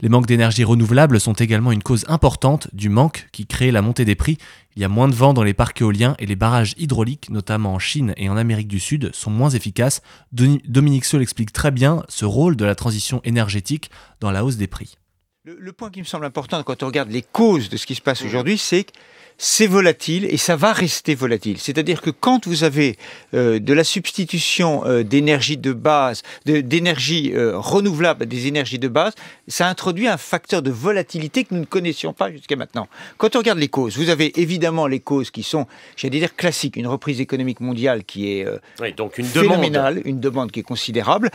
Les 0.00 0.08
manques 0.08 0.26
d'énergie 0.26 0.64
renouvelable 0.64 1.20
sont 1.20 1.32
également 1.32 1.72
une 1.72 1.82
cause 1.82 2.04
importante 2.08 2.68
du 2.74 2.88
manque 2.88 3.28
qui 3.32 3.46
crée 3.46 3.70
la 3.70 3.82
montée 3.82 4.04
des 4.04 4.14
prix. 4.14 4.38
Il 4.74 4.82
y 4.82 4.84
a 4.84 4.88
moins 4.88 5.08
de 5.08 5.14
vent 5.14 5.32
dans 5.32 5.42
les 5.42 5.54
parcs 5.54 5.80
éoliens 5.80 6.14
et 6.18 6.26
les 6.26 6.36
barrages 6.36 6.74
hydrauliques, 6.76 7.30
notamment 7.30 7.74
en 7.74 7.78
Chine 7.78 8.12
et 8.18 8.28
en 8.28 8.36
Amérique 8.36 8.68
du 8.68 8.80
Sud, 8.80 9.10
sont 9.14 9.30
moins 9.30 9.50
efficaces. 9.50 10.02
Dominique 10.32 11.06
Seul 11.06 11.22
explique 11.22 11.52
très 11.52 11.70
bien 11.70 12.02
ce 12.08 12.26
rôle 12.26 12.56
de 12.56 12.64
la 12.64 12.74
transition 12.74 13.22
énergétique 13.24 13.90
dans 14.20 14.30
la 14.30 14.44
hausse 14.44 14.56
des 14.56 14.66
prix. 14.66 14.96
Le, 15.44 15.56
le 15.58 15.72
point 15.72 15.90
qui 15.90 16.00
me 16.00 16.04
semble 16.04 16.26
important 16.26 16.62
quand 16.62 16.82
on 16.82 16.86
regarde 16.86 17.10
les 17.10 17.22
causes 17.22 17.70
de 17.70 17.76
ce 17.76 17.86
qui 17.86 17.94
se 17.94 18.02
passe 18.02 18.22
aujourd'hui, 18.22 18.58
c'est 18.58 18.84
que 18.84 18.92
c'est 19.38 19.66
volatile 19.66 20.24
et 20.30 20.36
ça 20.38 20.56
va 20.56 20.72
rester 20.72 21.14
volatile. 21.14 21.58
C'est-à-dire 21.58 22.00
que 22.00 22.10
quand 22.10 22.46
vous 22.46 22.64
avez 22.64 22.96
euh, 23.34 23.58
de 23.58 23.72
la 23.74 23.84
substitution 23.84 24.84
euh, 24.86 25.02
d'énergie 25.02 25.58
de 25.58 25.72
base, 25.72 26.22
de- 26.46 26.60
d'énergie 26.62 27.32
euh, 27.34 27.58
renouvelable 27.58 28.22
à 28.22 28.26
des 28.26 28.46
énergies 28.46 28.78
de 28.78 28.88
base, 28.88 29.12
ça 29.46 29.68
introduit 29.68 30.08
un 30.08 30.16
facteur 30.16 30.62
de 30.62 30.70
volatilité 30.70 31.44
que 31.44 31.54
nous 31.54 31.60
ne 31.60 31.66
connaissions 31.66 32.12
pas 32.14 32.30
jusqu'à 32.32 32.56
maintenant. 32.56 32.88
Quand 33.18 33.36
on 33.36 33.40
regarde 33.40 33.58
les 33.58 33.68
causes, 33.68 33.98
vous 33.98 34.08
avez 34.08 34.40
évidemment 34.40 34.86
les 34.86 35.00
causes 35.00 35.30
qui 35.30 35.42
sont, 35.42 35.66
j'allais 35.96 36.18
dire, 36.18 36.34
classiques. 36.34 36.76
Une 36.76 36.86
reprise 36.86 37.20
économique 37.20 37.60
mondiale 37.60 38.04
qui 38.04 38.32
est 38.32 38.46
Oui, 38.80 38.92
donc 38.94 39.18
une 39.18 39.30
demande. 39.30 39.48
phénoménale, 39.50 40.02
une 40.04 40.18
demande 40.20 40.50
qui 40.50 40.60
est 40.60 40.62
considérable, 40.62 41.30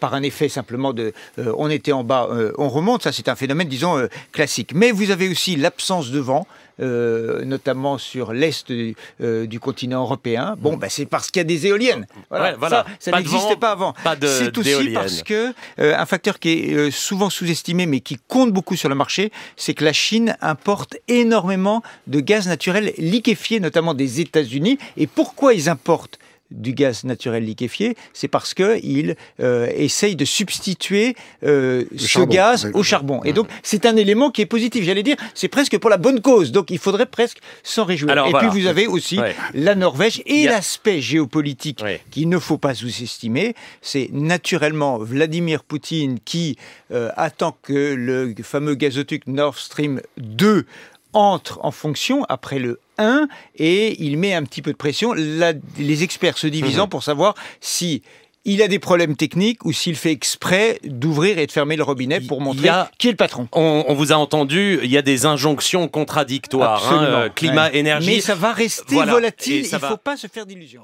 par 0.00 0.14
un 0.14 0.22
effet 0.22 0.48
simplement 0.48 0.92
de 0.92 1.12
on 1.36 1.68
était 1.70 1.92
en 1.92 2.04
bas, 2.04 2.28
on 2.58 2.68
remonte, 2.68 3.02
ça 3.02 3.12
c'est 3.12 3.28
un 3.28 3.36
phénomène, 3.36 3.68
disons, 3.68 4.08
classique. 4.32 4.72
Mais 4.74 4.90
vous 4.90 5.10
avez 5.10 5.28
aussi 5.28 5.56
l'absence 5.56 6.10
de 6.10 6.18
vent. 6.18 6.46
Euh, 6.80 7.44
notamment 7.44 7.98
sur 7.98 8.32
l'est 8.32 8.70
du, 8.70 8.96
euh, 9.20 9.46
du 9.46 9.60
continent 9.60 10.02
européen. 10.02 10.56
Bon, 10.58 10.76
bah, 10.76 10.88
c'est 10.88 11.06
parce 11.06 11.30
qu'il 11.30 11.40
y 11.40 11.42
a 11.42 11.44
des 11.44 11.66
éoliennes. 11.66 12.06
Voilà, 12.30 12.44
Ouais, 12.44 12.56
voilà. 12.58 12.84
Ça, 12.98 13.12
n'existait 13.12 13.56
pas 13.56 13.70
avant. 13.70 13.94
C'est 14.22 14.56
aussi 14.58 14.90
parce 14.90 15.22
que 15.22 15.52
euh, 15.78 15.96
un 15.96 16.06
facteur 16.06 16.38
qui 16.38 16.50
est 16.50 16.90
souvent 16.90 17.30
sous-estimé, 17.30 17.86
mais 17.86 18.00
qui 18.00 18.18
compte 18.28 18.52
beaucoup 18.52 18.76
sur 18.76 18.88
le 18.88 18.94
marché, 18.94 19.30
c'est 19.56 19.74
que 19.74 19.84
la 19.84 19.92
Chine 19.92 20.36
importe 20.40 20.96
énormément 21.08 21.82
de 22.06 22.20
gaz 22.20 22.48
naturel 22.48 22.92
liquéfié, 22.98 23.60
notamment 23.60 23.94
des 23.94 24.20
États-Unis. 24.20 24.78
Et 24.96 25.06
pourquoi 25.06 25.54
ils 25.54 25.68
importent 25.68 26.18
du 26.50 26.72
gaz 26.72 27.04
naturel 27.04 27.44
liquéfié, 27.44 27.96
c'est 28.12 28.28
parce 28.28 28.54
qu'ils 28.54 29.16
euh, 29.40 29.66
essayent 29.74 30.14
de 30.16 30.24
substituer 30.24 31.16
euh, 31.42 31.84
ce 31.96 32.06
charbon. 32.06 32.32
gaz 32.34 32.70
au 32.74 32.82
charbon. 32.82 33.22
Et 33.24 33.32
donc, 33.32 33.48
c'est 33.62 33.86
un 33.86 33.96
élément 33.96 34.30
qui 34.30 34.42
est 34.42 34.46
positif. 34.46 34.84
J'allais 34.84 35.02
dire, 35.02 35.16
c'est 35.34 35.48
presque 35.48 35.78
pour 35.78 35.90
la 35.90 35.96
bonne 35.96 36.20
cause. 36.20 36.52
Donc, 36.52 36.70
il 36.70 36.78
faudrait 36.78 37.06
presque 37.06 37.38
s'en 37.62 37.84
réjouir. 37.84 38.12
Alors, 38.12 38.28
et 38.28 38.30
voilà. 38.30 38.48
puis, 38.50 38.60
vous 38.60 38.66
avez 38.68 38.86
aussi 38.86 39.18
Ouais. 39.18 39.34
la 39.54 39.74
Norvège 39.74 40.22
et 40.26 40.46
a- 40.48 40.52
l'aspect 40.52 41.00
géopolitique 41.00 41.80
Ouais. 41.82 42.00
qu'il 42.10 42.28
ne 42.28 42.38
faut 42.38 42.58
pas 42.58 42.74
sous-estimer. 42.74 43.54
C'est 43.82 44.10
naturellement 44.12 44.98
Vladimir 44.98 45.64
Poutine 45.64 46.18
qui 46.24 46.56
euh, 46.92 47.10
attend 47.16 47.56
que 47.62 47.94
le 47.94 48.34
fameux 48.42 48.74
gazoduc 48.74 49.26
Nord 49.26 49.58
Stream 49.58 50.00
2 50.18 50.66
entre 51.12 51.58
en 51.64 51.70
fonction 51.70 52.24
après 52.28 52.58
le 52.58 52.80
1 52.98 53.28
et 53.56 54.02
il 54.04 54.16
met 54.18 54.34
un 54.34 54.42
petit 54.44 54.62
peu 54.62 54.72
de 54.72 54.76
pression. 54.76 55.12
La- 55.14 55.52
les 55.78 56.02
experts 56.02 56.38
se 56.38 56.46
Mhm. 56.46 56.52
divisant 56.52 56.88
pour 56.88 57.02
savoir 57.02 57.34
si 57.60 58.02
il 58.46 58.60
a 58.60 58.68
des 58.68 58.78
problèmes 58.78 59.16
techniques 59.16 59.64
ou 59.64 59.72
s'il 59.72 59.96
fait 59.96 60.10
exprès 60.12 60.78
d'ouvrir 60.84 61.38
et 61.38 61.46
de 61.46 61.52
fermer 61.52 61.76
le 61.76 61.82
robinet 61.82 62.20
pour 62.20 62.42
montrer 62.42 62.68
a- 62.68 62.90
qui 62.98 63.08
est 63.08 63.12
le 63.12 63.16
patron. 63.16 63.48
On, 63.52 63.84
on 63.88 63.94
vous 63.94 64.12
a 64.12 64.16
entendu, 64.16 64.80
il 64.82 64.90
y 64.90 64.98
a 64.98 65.02
des 65.02 65.24
injonctions 65.24 65.88
contradictoires. 65.88 66.92
hein, 66.92 67.04
euh, 67.04 67.28
climat, 67.30 67.70
Ouais. 67.70 67.78
énergie. 67.78 68.06
Mais 68.16 68.20
ça 68.20 68.34
va 68.34 68.52
rester 68.52 68.94
Voilà. 68.94 69.12
volatile, 69.12 69.64
il 69.64 69.72
ne 69.72 69.78
va- 69.78 69.88
faut 69.88 69.96
pas 69.96 70.16
se 70.18 70.26
faire 70.26 70.44
d'illusions. 70.44 70.82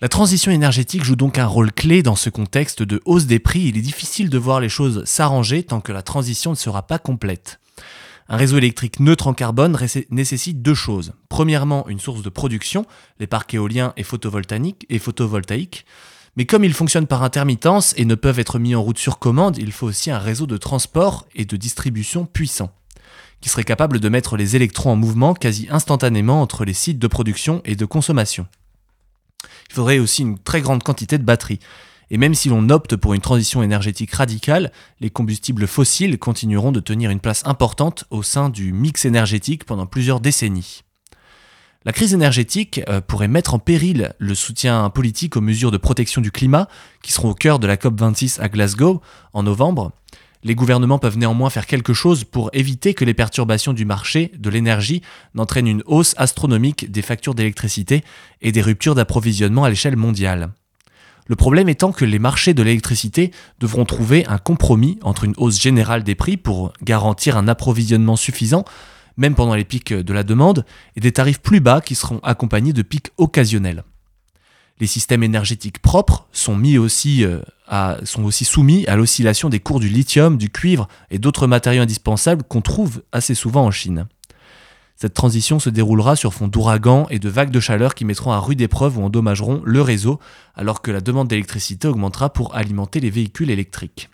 La 0.00 0.08
transition 0.08 0.50
énergétique 0.50 1.04
joue 1.04 1.14
donc 1.16 1.38
un 1.38 1.46
rôle 1.46 1.72
clé 1.72 2.02
dans 2.02 2.16
ce 2.16 2.28
contexte 2.30 2.82
de 2.82 3.00
hausse 3.04 3.26
des 3.26 3.38
prix. 3.38 3.62
Il 3.68 3.76
est 3.76 3.82
difficile 3.82 4.30
de 4.30 4.38
voir 4.38 4.58
les 4.60 4.68
choses 4.68 5.04
s'arranger 5.04 5.62
tant 5.62 5.80
que 5.80 5.92
la 5.92 6.02
transition 6.02 6.50
ne 6.50 6.56
sera 6.56 6.82
pas 6.86 6.98
complète. 6.98 7.60
Un 8.28 8.36
réseau 8.36 8.58
électrique 8.58 9.00
neutre 9.00 9.26
en 9.26 9.34
carbone 9.34 9.78
nécessite 10.10 10.62
deux 10.62 10.74
choses. 10.74 11.12
Premièrement, 11.28 11.88
une 11.88 12.00
source 12.00 12.22
de 12.22 12.28
production, 12.28 12.86
les 13.18 13.26
parcs 13.26 13.52
éoliens 13.54 13.92
et 13.96 14.04
photovoltaïques. 14.04 15.86
Mais 16.36 16.46
comme 16.46 16.64
ils 16.64 16.72
fonctionnent 16.72 17.06
par 17.06 17.22
intermittence 17.22 17.94
et 17.98 18.04
ne 18.04 18.14
peuvent 18.14 18.38
être 18.38 18.58
mis 18.58 18.74
en 18.74 18.82
route 18.82 18.98
sur 18.98 19.18
commande, 19.18 19.58
il 19.58 19.72
faut 19.72 19.86
aussi 19.86 20.10
un 20.10 20.18
réseau 20.18 20.46
de 20.46 20.56
transport 20.56 21.26
et 21.34 21.44
de 21.44 21.56
distribution 21.56 22.24
puissant, 22.24 22.72
qui 23.42 23.50
serait 23.50 23.64
capable 23.64 24.00
de 24.00 24.08
mettre 24.08 24.36
les 24.36 24.56
électrons 24.56 24.92
en 24.92 24.96
mouvement 24.96 25.34
quasi 25.34 25.66
instantanément 25.70 26.40
entre 26.40 26.64
les 26.64 26.72
sites 26.72 26.98
de 26.98 27.06
production 27.06 27.60
et 27.66 27.76
de 27.76 27.84
consommation. 27.84 28.46
Il 29.68 29.74
faudrait 29.74 29.98
aussi 29.98 30.22
une 30.22 30.38
très 30.38 30.62
grande 30.62 30.82
quantité 30.82 31.18
de 31.18 31.24
batteries. 31.24 31.60
Et 32.12 32.18
même 32.18 32.34
si 32.34 32.50
l'on 32.50 32.68
opte 32.68 32.94
pour 32.94 33.14
une 33.14 33.22
transition 33.22 33.62
énergétique 33.62 34.12
radicale, 34.12 34.70
les 35.00 35.08
combustibles 35.08 35.66
fossiles 35.66 36.18
continueront 36.18 36.70
de 36.70 36.78
tenir 36.78 37.10
une 37.10 37.20
place 37.20 37.42
importante 37.46 38.04
au 38.10 38.22
sein 38.22 38.50
du 38.50 38.74
mix 38.74 39.06
énergétique 39.06 39.64
pendant 39.64 39.86
plusieurs 39.86 40.20
décennies. 40.20 40.82
La 41.86 41.92
crise 41.92 42.12
énergétique 42.12 42.82
euh, 42.90 43.00
pourrait 43.00 43.28
mettre 43.28 43.54
en 43.54 43.58
péril 43.58 44.12
le 44.18 44.34
soutien 44.34 44.88
politique 44.90 45.38
aux 45.38 45.40
mesures 45.40 45.70
de 45.70 45.78
protection 45.78 46.20
du 46.20 46.30
climat 46.30 46.68
qui 47.02 47.12
seront 47.12 47.30
au 47.30 47.34
cœur 47.34 47.58
de 47.58 47.66
la 47.66 47.76
COP26 47.76 48.42
à 48.42 48.50
Glasgow 48.50 49.00
en 49.32 49.42
novembre. 49.42 49.92
Les 50.44 50.54
gouvernements 50.54 50.98
peuvent 50.98 51.16
néanmoins 51.16 51.48
faire 51.48 51.66
quelque 51.66 51.94
chose 51.94 52.24
pour 52.24 52.50
éviter 52.52 52.92
que 52.92 53.06
les 53.06 53.14
perturbations 53.14 53.72
du 53.72 53.86
marché 53.86 54.32
de 54.36 54.50
l'énergie 54.50 55.00
n'entraînent 55.34 55.66
une 55.66 55.82
hausse 55.86 56.14
astronomique 56.18 56.90
des 56.90 57.02
factures 57.02 57.34
d'électricité 57.34 58.04
et 58.42 58.52
des 58.52 58.60
ruptures 58.60 58.94
d'approvisionnement 58.94 59.64
à 59.64 59.70
l'échelle 59.70 59.96
mondiale. 59.96 60.52
Le 61.26 61.36
problème 61.36 61.68
étant 61.68 61.92
que 61.92 62.04
les 62.04 62.18
marchés 62.18 62.54
de 62.54 62.62
l'électricité 62.62 63.30
devront 63.60 63.84
trouver 63.84 64.26
un 64.26 64.38
compromis 64.38 64.98
entre 65.02 65.24
une 65.24 65.34
hausse 65.36 65.60
générale 65.60 66.02
des 66.02 66.14
prix 66.14 66.36
pour 66.36 66.72
garantir 66.82 67.36
un 67.36 67.48
approvisionnement 67.48 68.16
suffisant, 68.16 68.64
même 69.16 69.34
pendant 69.34 69.54
les 69.54 69.64
pics 69.64 69.92
de 69.92 70.12
la 70.12 70.24
demande, 70.24 70.64
et 70.96 71.00
des 71.00 71.12
tarifs 71.12 71.40
plus 71.40 71.60
bas 71.60 71.80
qui 71.80 71.94
seront 71.94 72.18
accompagnés 72.20 72.72
de 72.72 72.82
pics 72.82 73.10
occasionnels. 73.18 73.84
Les 74.80 74.86
systèmes 74.88 75.22
énergétiques 75.22 75.78
propres 75.78 76.26
sont, 76.32 76.60
euh, 76.60 77.96
sont 78.04 78.24
aussi 78.24 78.44
soumis 78.44 78.84
à 78.86 78.96
l'oscillation 78.96 79.48
des 79.48 79.60
cours 79.60 79.78
du 79.78 79.88
lithium, 79.88 80.36
du 80.36 80.50
cuivre 80.50 80.88
et 81.10 81.18
d'autres 81.18 81.46
matériaux 81.46 81.82
indispensables 81.82 82.42
qu'on 82.42 82.62
trouve 82.62 83.02
assez 83.12 83.34
souvent 83.34 83.64
en 83.64 83.70
Chine. 83.70 84.06
Cette 85.02 85.14
transition 85.14 85.58
se 85.58 85.68
déroulera 85.68 86.14
sur 86.14 86.32
fond 86.32 86.46
d'ouragans 86.46 87.08
et 87.10 87.18
de 87.18 87.28
vagues 87.28 87.50
de 87.50 87.58
chaleur 87.58 87.96
qui 87.96 88.04
mettront 88.04 88.30
à 88.30 88.38
rude 88.38 88.60
épreuve 88.60 88.98
ou 88.98 89.02
endommageront 89.02 89.60
le 89.64 89.82
réseau, 89.82 90.20
alors 90.54 90.80
que 90.80 90.92
la 90.92 91.00
demande 91.00 91.26
d'électricité 91.26 91.88
augmentera 91.88 92.32
pour 92.32 92.54
alimenter 92.54 93.00
les 93.00 93.10
véhicules 93.10 93.50
électriques. 93.50 94.10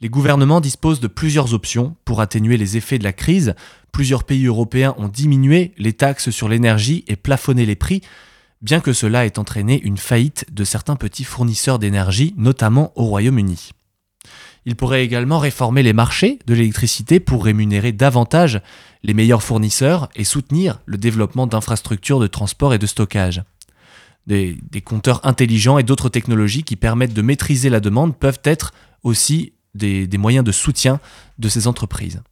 Les 0.00 0.08
gouvernements 0.08 0.62
disposent 0.62 1.00
de 1.00 1.08
plusieurs 1.08 1.52
options 1.52 1.94
pour 2.06 2.22
atténuer 2.22 2.56
les 2.56 2.78
effets 2.78 2.96
de 2.96 3.04
la 3.04 3.12
crise. 3.12 3.54
Plusieurs 3.92 4.24
pays 4.24 4.46
européens 4.46 4.94
ont 4.96 5.08
diminué 5.08 5.74
les 5.76 5.92
taxes 5.92 6.30
sur 6.30 6.48
l'énergie 6.48 7.04
et 7.06 7.16
plafonné 7.16 7.66
les 7.66 7.76
prix, 7.76 8.00
bien 8.62 8.80
que 8.80 8.94
cela 8.94 9.26
ait 9.26 9.38
entraîné 9.38 9.78
une 9.82 9.98
faillite 9.98 10.46
de 10.50 10.64
certains 10.64 10.96
petits 10.96 11.24
fournisseurs 11.24 11.78
d'énergie, 11.78 12.32
notamment 12.38 12.92
au 12.96 13.04
Royaume-Uni. 13.04 13.72
Il 14.66 14.76
pourrait 14.76 15.04
également 15.04 15.38
réformer 15.38 15.82
les 15.82 15.92
marchés 15.92 16.38
de 16.46 16.54
l'électricité 16.54 17.20
pour 17.20 17.44
rémunérer 17.44 17.92
davantage 17.92 18.60
les 19.02 19.14
meilleurs 19.14 19.42
fournisseurs 19.42 20.08
et 20.14 20.24
soutenir 20.24 20.80
le 20.86 20.98
développement 20.98 21.46
d'infrastructures 21.46 22.20
de 22.20 22.26
transport 22.26 22.74
et 22.74 22.78
de 22.78 22.86
stockage. 22.86 23.42
Des, 24.26 24.58
compteurs 24.84 25.26
intelligents 25.26 25.78
et 25.78 25.82
d'autres 25.82 26.08
technologies 26.08 26.62
qui 26.62 26.76
permettent 26.76 27.14
de 27.14 27.22
maîtriser 27.22 27.68
la 27.68 27.80
demande 27.80 28.16
peuvent 28.16 28.40
être 28.44 28.72
aussi 29.02 29.54
des, 29.74 30.06
des 30.06 30.18
moyens 30.18 30.44
de 30.44 30.52
soutien 30.52 31.00
de 31.38 31.48
ces 31.48 31.66
entreprises. 31.66 32.22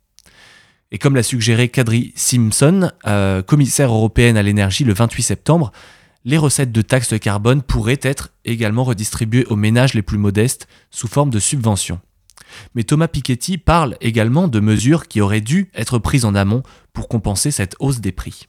Et 0.91 0.99
comme 0.99 1.17
l'a 1.17 1.23
suggéré 1.23 1.69
Kadri 1.69 2.13
Simpson, 2.17 2.91
euh, 3.07 3.43
commissaire 3.43 3.93
européenne 3.93 4.37
à 4.37 4.43
l'énergie 4.43 4.85
le 4.85 4.95
28 4.95 5.23
septembre, 5.23 5.73
les 6.25 6.39
recettes 6.39 6.73
de 6.73 6.83
taxes 6.83 7.13
de 7.13 7.19
carbone 7.19 7.63
pourraient 7.63 8.01
être 8.03 8.31
également 8.45 8.85
redistribuées 8.85 9.47
aux 9.47 9.57
ménages 9.57 9.95
les 9.95 10.03
plus 10.03 10.19
modestes 10.19 10.69
sous 10.91 11.09
forme 11.09 11.31
de 11.31 11.39
subventions. 11.39 12.01
Mais 12.75 12.85
Thomas 12.85 13.09
Piketty 13.09 13.59
parle 13.59 13.97
également 14.01 14.49
de 14.49 14.61
mesures 14.61 15.09
qui 15.09 15.21
auraient 15.21 15.41
dû 15.41 15.71
être 15.75 15.99
prises 15.99 16.25
en 16.25 16.35
amont 16.35 16.63
pour 16.93 17.09
compenser 17.09 17.51
cette 17.51 17.77
hausse 17.79 18.01
des 18.01 18.13
prix. 18.13 18.49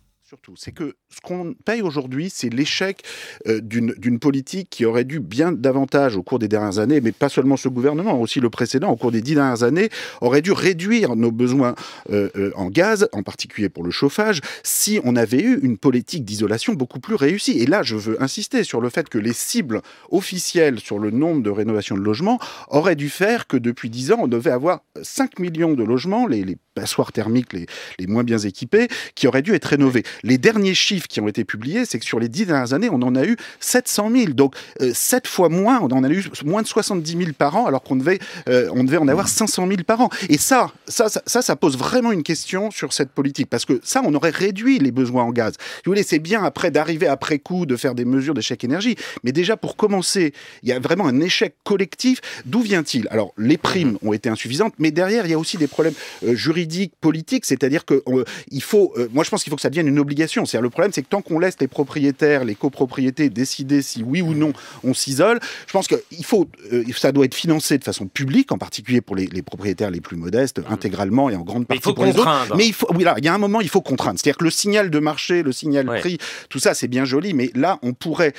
Ce 1.10 1.22
qu'on 1.22 1.56
paye 1.66 1.82
aujourd'hui, 1.82 2.30
c'est 2.30 2.54
l'échec 2.54 3.04
euh, 3.48 3.62
d'une 3.62 4.20
politique 4.20 4.70
qui 4.70 4.86
aurait 4.86 5.06
dû 5.06 5.20
bien 5.20 5.52
davantage 5.52 6.16
au 6.16 6.22
cours 6.22 6.38
des 6.38 6.48
dernières 6.48 6.78
années, 6.78 7.02
mais 7.02 7.12
pas 7.12 7.30
seulement 7.30 7.58
ce 7.58 7.68
gouvernement, 7.68 8.22
aussi 8.22 8.40
le 8.40 8.50
précédent, 8.52 8.92
au 8.92 8.96
cours 8.96 9.12
des 9.12 9.22
dix 9.22 9.34
dernières 9.34 9.64
années, 9.64 9.90
aurait 10.22 10.44
dû 10.44 10.52
réduire 10.52 11.16
nos 11.16 11.32
besoins 11.32 11.74
euh, 12.12 12.30
euh, 12.36 12.52
en 12.56 12.70
gaz, 12.70 13.10
en 13.12 13.24
particulier 13.24 13.70
pour 13.70 13.84
le 13.84 13.90
chauffage, 13.90 14.42
si 14.64 15.00
on 15.04 15.16
avait 15.16 15.42
eu 15.42 15.60
une 15.64 15.78
politique 15.78 16.26
d'isolation 16.26 16.74
beaucoup 16.74 17.00
plus 17.00 17.16
réussie. 17.16 17.58
Et 17.60 17.66
là, 17.66 17.82
je 17.82 17.96
veux 17.96 18.22
insister 18.22 18.64
sur 18.64 18.80
le 18.80 18.90
fait 18.90 19.10
que 19.10 19.18
les 19.18 19.34
cibles 19.34 19.82
officielles 20.12 20.80
sur 20.80 21.00
le 21.00 21.10
nombre 21.10 21.42
de 21.42 21.50
rénovations 21.50 21.96
de 21.96 22.02
logements 22.02 22.40
auraient 22.68 22.96
dû 22.96 23.10
faire 23.10 23.48
que 23.48 23.58
depuis 23.58 23.90
dix 23.90 24.12
ans, 24.12 24.20
on 24.22 24.28
devait 24.28 24.52
avoir 24.52 24.82
5 25.02 25.40
millions 25.40 25.74
de 25.74 25.84
logements, 25.84 26.28
les, 26.28 26.44
les 26.44 26.58
passoires 26.76 27.12
thermiques 27.12 27.54
les, 27.54 27.66
les 27.98 28.08
moins 28.08 28.24
bien 28.24 28.38
équipés, 28.38 28.88
qui 29.16 29.28
auraient 29.28 29.42
dû 29.42 29.54
être 29.54 29.66
rénovés. 29.66 30.04
Les 30.24 30.38
derniers 30.38 30.76
chiffres 30.76 30.99
qui 31.08 31.22
ont 31.22 31.28
été 31.28 31.44
publiés, 31.44 31.86
c'est 31.86 32.00
que 32.00 32.06
sur 32.06 32.20
les 32.20 32.30
dix 32.30 32.46
dernières 32.46 32.74
années, 32.74 32.90
on 32.92 33.02
en 33.02 33.16
a 33.16 33.26
eu 33.26 33.38
700 33.60 34.12
000. 34.12 34.34
Donc, 34.34 34.56
euh, 34.82 34.92
7 34.94 35.28
fois 35.28 35.50
moins, 35.50 35.80
on 35.82 35.88
en 35.88 36.04
a 36.04 36.10
eu 36.10 36.26
moins 36.46 36.62
de 36.62 36.68
70 36.68 37.18
000 37.18 37.32
par 37.38 37.56
an, 37.56 37.66
alors 37.66 37.84
qu'on 37.84 37.96
devait, 37.96 38.20
euh, 38.48 38.72
devait 38.84 38.98
en 38.98 39.08
avoir 39.08 39.28
500 39.28 39.68
000 39.68 39.84
par 39.86 40.02
an. 40.02 40.10
Et 40.30 40.38
ça, 40.38 40.72
ça, 40.88 41.08
ça, 41.10 41.42
ça, 41.42 41.56
pose 41.56 41.78
vraiment 41.78 42.12
une 42.12 42.24
question 42.24 42.72
sur 42.72 42.94
cette 42.94 43.10
politique, 43.10 43.50
parce 43.50 43.66
que 43.66 43.80
ça, 43.84 44.02
on 44.06 44.14
aurait 44.14 44.30
réduit 44.30 44.80
les 44.80 44.92
besoins 44.92 45.24
en 45.24 45.32
gaz. 45.32 45.54
Si 45.54 45.82
vous 45.86 45.92
voulez, 45.92 46.04
c'est 46.04 46.20
bien 46.20 46.44
après 46.44 46.72
d'arriver 46.72 47.08
après 47.08 47.40
coup, 47.40 47.66
de 47.66 47.76
faire 47.76 47.96
des 47.96 48.06
mesures 48.06 48.34
d'échec 48.34 48.64
énergie, 48.64 48.96
mais 49.24 49.32
déjà 49.32 49.58
pour 49.58 49.76
commencer, 49.76 50.34
il 50.64 50.70
y 50.70 50.72
a 50.72 50.80
vraiment 50.80 51.08
un 51.08 51.20
échec 51.20 51.56
collectif. 51.64 52.22
D'où 52.46 52.62
vient-il? 52.62 53.08
Alors, 53.12 53.34
les 53.38 53.58
primes 53.58 53.98
ont 54.04 54.14
été 54.14 54.30
insuffisantes, 54.30 54.74
mais 54.80 54.92
derrière, 54.92 55.26
il 55.26 55.32
y 55.32 55.34
a 55.34 55.40
aussi 55.40 55.58
des 55.58 55.68
problèmes 55.68 55.94
euh, 56.26 56.36
juridiques, 56.36 56.94
politiques, 57.02 57.46
c'est-à-dire 57.46 57.86
que 57.86 58.04
il 58.52 58.64
faut, 58.64 58.94
moi 59.14 59.24
je 59.24 59.30
pense 59.30 59.44
qu'il 59.44 59.50
faut 59.50 59.56
que 59.56 59.62
ça 59.62 59.70
devienne 59.70 59.88
une 59.88 60.00
obligation. 60.00 60.46
C'est-à-dire 60.46 60.64
le 60.64 60.70
problème, 60.70 60.89
c'est 60.94 61.02
que 61.04 61.08
tant 61.08 61.22
qu'on 61.22 61.40
laisse 61.40 61.56
les 61.60 61.68
propriétaires, 61.68 62.46
les 62.46 62.56
copropriétés 62.56 63.30
décider 63.30 63.82
si 63.82 64.04
oui 64.04 64.22
ou 64.22 64.34
non 64.34 64.54
on 64.84 64.94
s'isole, 64.94 65.40
je 65.68 65.72
pense 65.74 65.88
que 65.88 65.96
il 66.12 66.26
faut, 66.26 66.48
euh, 66.74 66.84
ça 66.98 67.12
doit 67.12 67.26
être 67.26 67.36
financé 67.36 67.78
de 67.78 67.84
façon 67.84 68.08
publique, 68.08 68.52
en 68.52 68.58
particulier 68.58 69.02
pour 69.02 69.16
les, 69.16 69.28
les 69.28 69.42
propriétaires 69.42 69.92
les 69.92 70.02
plus 70.02 70.18
modestes, 70.18 70.62
intégralement 70.70 71.30
et 71.30 71.36
en 71.36 71.42
grande 71.42 71.68
partie 71.68 71.82
faut 71.84 71.94
pour 71.94 72.06
les 72.06 72.12
autres. 72.12 72.20
contraindre. 72.24 72.56
Mais 72.58 72.68
il 72.68 72.74
faut, 72.74 72.88
oui, 72.94 73.04
là, 73.04 73.16
il 73.18 73.26
y 73.26 73.28
a 73.28 73.34
un 73.34 73.38
moment, 73.38 73.62
il 73.62 73.70
faut 73.70 73.82
contraindre. 73.82 74.20
C'est-à-dire 74.20 74.38
que 74.38 74.44
le 74.44 74.52
signal 74.52 74.90
de 74.90 75.00
marché, 75.00 75.44
le 75.44 75.52
signal 75.52 75.90
Ouais. 75.90 76.00
prix, 76.00 76.18
tout 76.50 76.60
ça, 76.60 76.74
c'est 76.74 76.88
bien 76.88 77.06
joli, 77.06 77.34
mais 77.34 77.52
là, 77.56 77.80
on 77.82 77.94
pourrait 77.94 78.34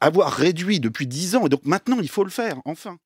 avoir 0.00 0.32
réduit 0.32 0.80
depuis 0.80 1.06
10 1.06 1.36
ans, 1.36 1.46
et 1.46 1.48
donc 1.48 1.60
maintenant, 1.64 1.98
il 2.00 2.08
faut 2.08 2.24
le 2.24 2.30
faire, 2.30 2.56
enfin. 2.64 2.96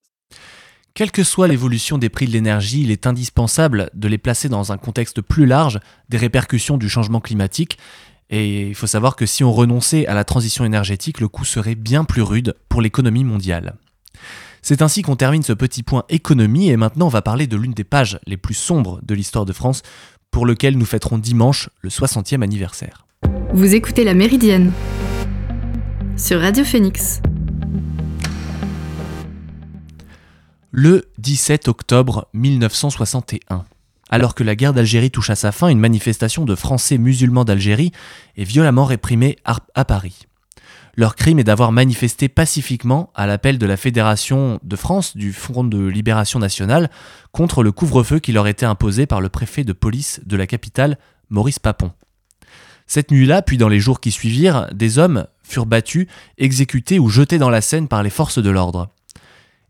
Quelle 0.95 1.11
que 1.13 1.23
soit 1.23 1.47
l'évolution 1.47 1.97
des 1.97 2.09
prix 2.09 2.27
de 2.27 2.33
l'énergie, 2.33 2.83
il 2.83 2.91
est 2.91 3.07
indispensable 3.07 3.89
de 3.95 4.09
les 4.09 4.19
placer 4.19 4.49
dans 4.49 4.73
un 4.73 4.79
contexte 4.79 5.21
plus 5.21 5.47
large 5.47 5.79
des 6.09 6.17
répercussions 6.17 6.77
du 6.77 6.89
changement 6.89 7.21
climatique. 7.21 7.79
Et 8.31 8.69
il 8.69 8.75
faut 8.75 8.87
savoir 8.87 9.17
que 9.17 9.27
si 9.27 9.43
on 9.43 9.53
renonçait 9.53 10.07
à 10.07 10.15
la 10.15 10.25
transition 10.25 10.65
énergétique, 10.65 11.21
le 11.21 11.29
coût 11.29 11.45
serait 11.45 11.75
bien 11.75 12.05
plus 12.05 12.23
rude 12.23 12.55
pour 12.69 12.83
l'économie 12.83 13.25
mondiale. 13.25 13.77
C'est 14.61 14.83
ainsi 14.83 15.03
qu'on 15.03 15.17
termine 15.17 15.43
ce 15.43 15.53
petit 15.53 15.83
point 15.83 16.05
économie 16.09 16.69
et 16.69 16.77
maintenant 16.77 17.07
on 17.07 17.11
va 17.11 17.23
parler 17.23 17.47
de 17.47 17.57
l'une 17.57 17.73
des 17.73 17.85
pages 17.85 18.19
les 18.27 18.37
plus 18.37 18.55
sombres 18.55 19.01
de 19.03 19.15
l'histoire 19.15 19.47
de 19.47 19.53
France 19.53 19.83
pour 20.31 20.45
lequel 20.45 20.77
nous 20.77 20.85
fêterons 20.85 21.19
dimanche 21.19 21.71
le 21.81 21.89
60e 21.89 22.43
anniversaire. 22.43 23.07
Vous 23.55 23.75
écoutez 23.75 24.05
La 24.05 24.15
Méridienne 24.15 24.73
sur 26.17 26.41
Radio 26.41 26.65
Phoenix. 26.65 27.23
Le 30.71 31.09
17 31.19 31.69
octobre 31.69 32.29
1961. 32.35 33.65
Alors 34.09 34.35
que 34.35 34.45
la 34.45 34.57
guerre 34.57 34.73
d'Algérie 34.73 35.11
touche 35.11 35.31
à 35.31 35.37
sa 35.37 35.53
fin, 35.53 35.69
une 35.69 35.81
manifestation 35.81 36.45
de 36.45 36.55
Français 36.55 36.99
musulmans 36.99 37.45
d'Algérie 37.45 37.93
est 38.37 38.45
violemment 38.45 38.85
réprimée 38.85 39.37
à 39.45 39.85
Paris. 39.85 40.27
Leur 40.99 41.15
crime 41.15 41.39
est 41.39 41.45
d'avoir 41.45 41.71
manifesté 41.71 42.29
pacifiquement 42.29 43.13
à 43.15 43.29
l'appel 43.29 43.59
de 43.59 43.67
la 43.67 43.77
Fédération 43.77 44.59
de 44.65 44.75
France 44.75 45.17
du 45.17 45.33
Front 45.33 45.63
de 45.63 45.87
Libération 45.87 46.41
Nationale 46.41 46.91
contre 47.31 47.63
le 47.63 47.71
couvre-feu 47.71 48.19
qui 48.19 48.33
leur 48.33 48.49
était 48.49 48.67
imposé 48.67 49.07
par 49.07 49.21
le 49.21 49.29
préfet 49.29 49.63
de 49.63 49.73
police 49.73 50.21
de 50.27 50.37
la 50.37 50.49
capitale, 50.49 50.99
Maurice 51.31 51.61
Papon. 51.61 51.93
Cette 52.89 53.13
nuit-là, 53.13 53.43
puis 53.43 53.59
dans 53.59 53.69
les 53.69 53.79
jours 53.79 54.01
qui 54.01 54.11
suivirent, 54.11 54.67
des 54.75 54.99
hommes 54.99 55.27
furent 55.45 55.67
battus, 55.67 56.09
exécutés 56.37 56.99
ou 56.99 57.09
jetés 57.11 57.39
dans 57.39 57.51
la 57.51 57.61
Seine 57.61 57.87
par 57.87 58.03
les 58.03 58.11
forces 58.11 58.43
de 58.43 58.51
l'ordre. 58.51 58.89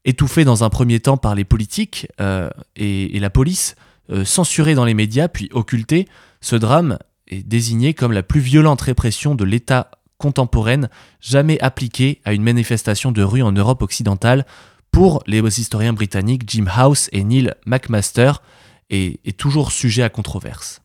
Étouffé 0.06 0.44
dans 0.44 0.64
un 0.64 0.70
premier 0.70 0.98
temps 0.98 1.18
par 1.18 1.34
les 1.34 1.44
politiques 1.44 2.06
euh, 2.22 2.48
et 2.74 3.18
la 3.18 3.28
police, 3.28 3.74
euh, 4.10 4.24
censuré 4.24 4.74
dans 4.74 4.84
les 4.84 4.94
médias 4.94 5.28
puis 5.28 5.48
occulté, 5.52 6.08
ce 6.40 6.56
drame 6.56 6.98
est 7.28 7.46
désigné 7.46 7.94
comme 7.94 8.12
la 8.12 8.22
plus 8.22 8.40
violente 8.40 8.80
répression 8.80 9.34
de 9.34 9.44
l'État 9.44 9.90
contemporaine 10.18 10.88
jamais 11.20 11.60
appliquée 11.60 12.20
à 12.24 12.32
une 12.32 12.42
manifestation 12.42 13.12
de 13.12 13.22
rue 13.22 13.42
en 13.42 13.52
Europe 13.52 13.82
occidentale 13.82 14.46
pour 14.90 15.22
les 15.26 15.40
historiens 15.60 15.92
britanniques 15.92 16.42
Jim 16.46 16.66
House 16.68 17.08
et 17.12 17.22
Neil 17.22 17.54
McMaster 17.66 18.32
et 18.90 19.20
est 19.24 19.36
toujours 19.36 19.72
sujet 19.72 20.02
à 20.02 20.08
controverse. 20.08 20.82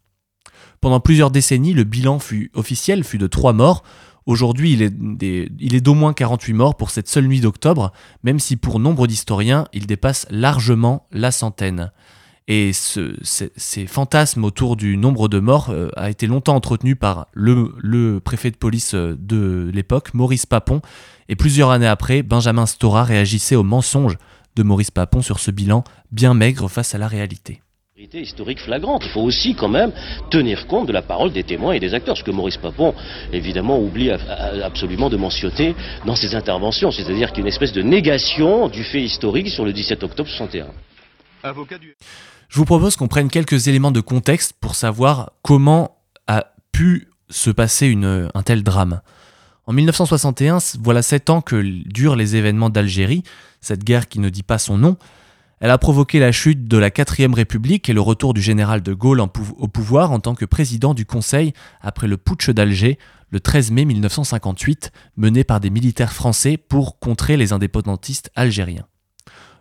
Pendant 0.82 1.00
plusieurs 1.00 1.32
décennies, 1.32 1.74
le 1.74 1.86
bilan 1.86 2.20
officiel 2.54 3.04
fut 3.04 3.18
de 3.18 3.28
3 3.28 3.54
morts. 3.54 3.84
Aujourd'hui, 4.26 4.74
il 4.74 5.76
est 5.76 5.82
d'au 5.82 5.94
moins 5.94 6.14
48 6.14 6.54
morts 6.54 6.76
pour 6.76 6.90
cette 6.90 7.08
seule 7.08 7.28
nuit 7.28 7.40
d'octobre, 7.40 7.94
même 8.24 8.40
si 8.40 8.58
pour 8.58 8.80
nombre 8.80 9.08
d'historiens, 9.08 9.66
il 9.74 9.88
dépasse 9.88 10.28
largement 10.30 11.08
la 11.12 11.32
centaine. 11.32 11.92
Et 12.48 12.74
ce- 12.74 13.16
ces, 13.24 13.52
ces 13.56 13.88
fantasmes 13.88 14.44
autour 14.44 14.76
du 14.76 14.98
nombre 14.98 15.28
de 15.30 15.40
morts 15.40 15.70
euh, 15.70 15.90
a 15.96 16.10
été 16.10 16.28
longtemps 16.28 16.56
entretenu 16.56 16.96
par 16.98 17.28
le, 17.34 17.74
le 17.78 18.20
préfet 18.20 18.52
de 18.52 18.58
police 18.58 18.94
euh, 18.96 19.16
de 19.18 19.72
l'époque, 19.74 20.14
Maurice 20.14 20.46
Papon, 20.46 20.82
et 21.30 21.36
plusieurs 21.38 21.72
années 21.72 21.88
après, 21.88 22.22
Benjamin 22.22 22.66
Stora 22.66 23.04
réagissait 23.06 23.56
aux 23.56 23.64
mensonges 23.64 24.18
de 24.58 24.64
Maurice 24.64 24.92
Papon 24.92 25.22
sur 25.22 25.40
ce 25.40 25.52
bilan 25.52 25.84
bien 26.12 26.34
maigre 26.34 26.68
face 26.70 26.94
à 26.94 26.98
la 26.98 27.08
réalité. 27.08 27.62
historique 27.98 28.60
flagrante. 28.60 29.04
Il 29.06 29.12
faut 29.12 29.22
aussi 29.22 29.56
quand 29.56 29.70
même 29.70 29.94
tenir 30.30 30.68
compte 30.68 30.88
de 30.88 30.92
la 30.94 31.02
parole 31.02 31.32
des 31.32 31.44
témoins 31.46 31.72
et 31.74 31.80
des 31.80 31.94
acteurs, 31.94 32.18
ce 32.18 32.24
que 32.26 32.32
Maurice 32.32 32.58
Papon, 32.58 32.94
évidemment, 33.32 33.80
oublie 33.80 34.12
absolument 34.12 35.10
de 35.10 35.16
mentionner 35.16 35.76
dans 36.06 36.16
ses 36.18 36.36
interventions. 36.36 36.92
C'est-à-dire 36.92 37.30
qu'il 37.30 37.38
y 37.38 37.42
a 37.42 37.46
une 37.48 37.54
espèce 37.54 37.72
de 37.72 37.82
négation 37.82 38.68
du 38.68 38.84
fait 38.84 39.02
historique 39.02 39.48
sur 39.48 39.64
le 39.64 39.72
17 39.72 40.04
octobre 40.04 40.28
61. 40.30 40.68
Je 42.54 42.60
vous 42.60 42.66
propose 42.66 42.96
qu'on 42.96 43.08
prenne 43.08 43.30
quelques 43.30 43.68
éléments 43.68 43.90
de 43.90 44.00
contexte 44.00 44.54
pour 44.62 44.76
savoir 44.76 45.32
comment 45.42 45.98
a 46.28 46.54
pu 46.72 47.08
se 47.28 47.50
passer 47.50 47.88
une- 47.88 48.30
un 48.32 48.44
tel 48.44 48.62
drame. 48.62 49.02
En 49.66 49.74
1961, 49.74 50.60
c- 50.60 50.78
voilà 50.80 51.02
sept 51.02 51.32
ans 51.32 51.42
que 51.42 51.60
durent 51.92 52.16
les 52.16 52.36
événements 52.36 52.70
d'Algérie, 52.70 53.24
cette 53.60 53.84
guerre 53.84 54.08
qui 54.08 54.20
ne 54.20 54.30
dit 54.30 54.44
pas 54.44 54.60
son 54.60 54.78
nom. 54.78 54.98
Elle 55.62 55.72
a 55.72 55.80
provoqué 55.80 56.20
la 56.20 56.32
chute 56.32 56.68
de 56.68 56.78
la 56.78 56.92
4ème 56.92 57.34
République 57.34 57.90
et 57.90 57.94
le 57.94 58.02
retour 58.02 58.36
du 58.36 58.42
général 58.44 58.84
de 58.84 58.94
Gaulle 58.94 59.20
au 59.22 59.68
pouvoir 59.68 60.12
en 60.12 60.20
tant 60.20 60.36
que 60.36 60.46
président 60.46 60.94
du 60.94 61.08
Conseil 61.08 61.54
après 61.82 62.06
le 62.08 62.18
putsch 62.18 62.52
d'Alger 62.52 63.00
le 63.32 63.40
13 63.40 63.72
mai 63.72 63.86
1958, 63.86 64.92
mené 65.18 65.44
par 65.44 65.60
des 65.60 65.72
militaires 65.72 66.14
français 66.14 66.58
pour 66.58 67.00
contrer 67.00 67.36
les 67.36 67.52
indépendantistes 67.52 68.30
algériens. 68.36 68.86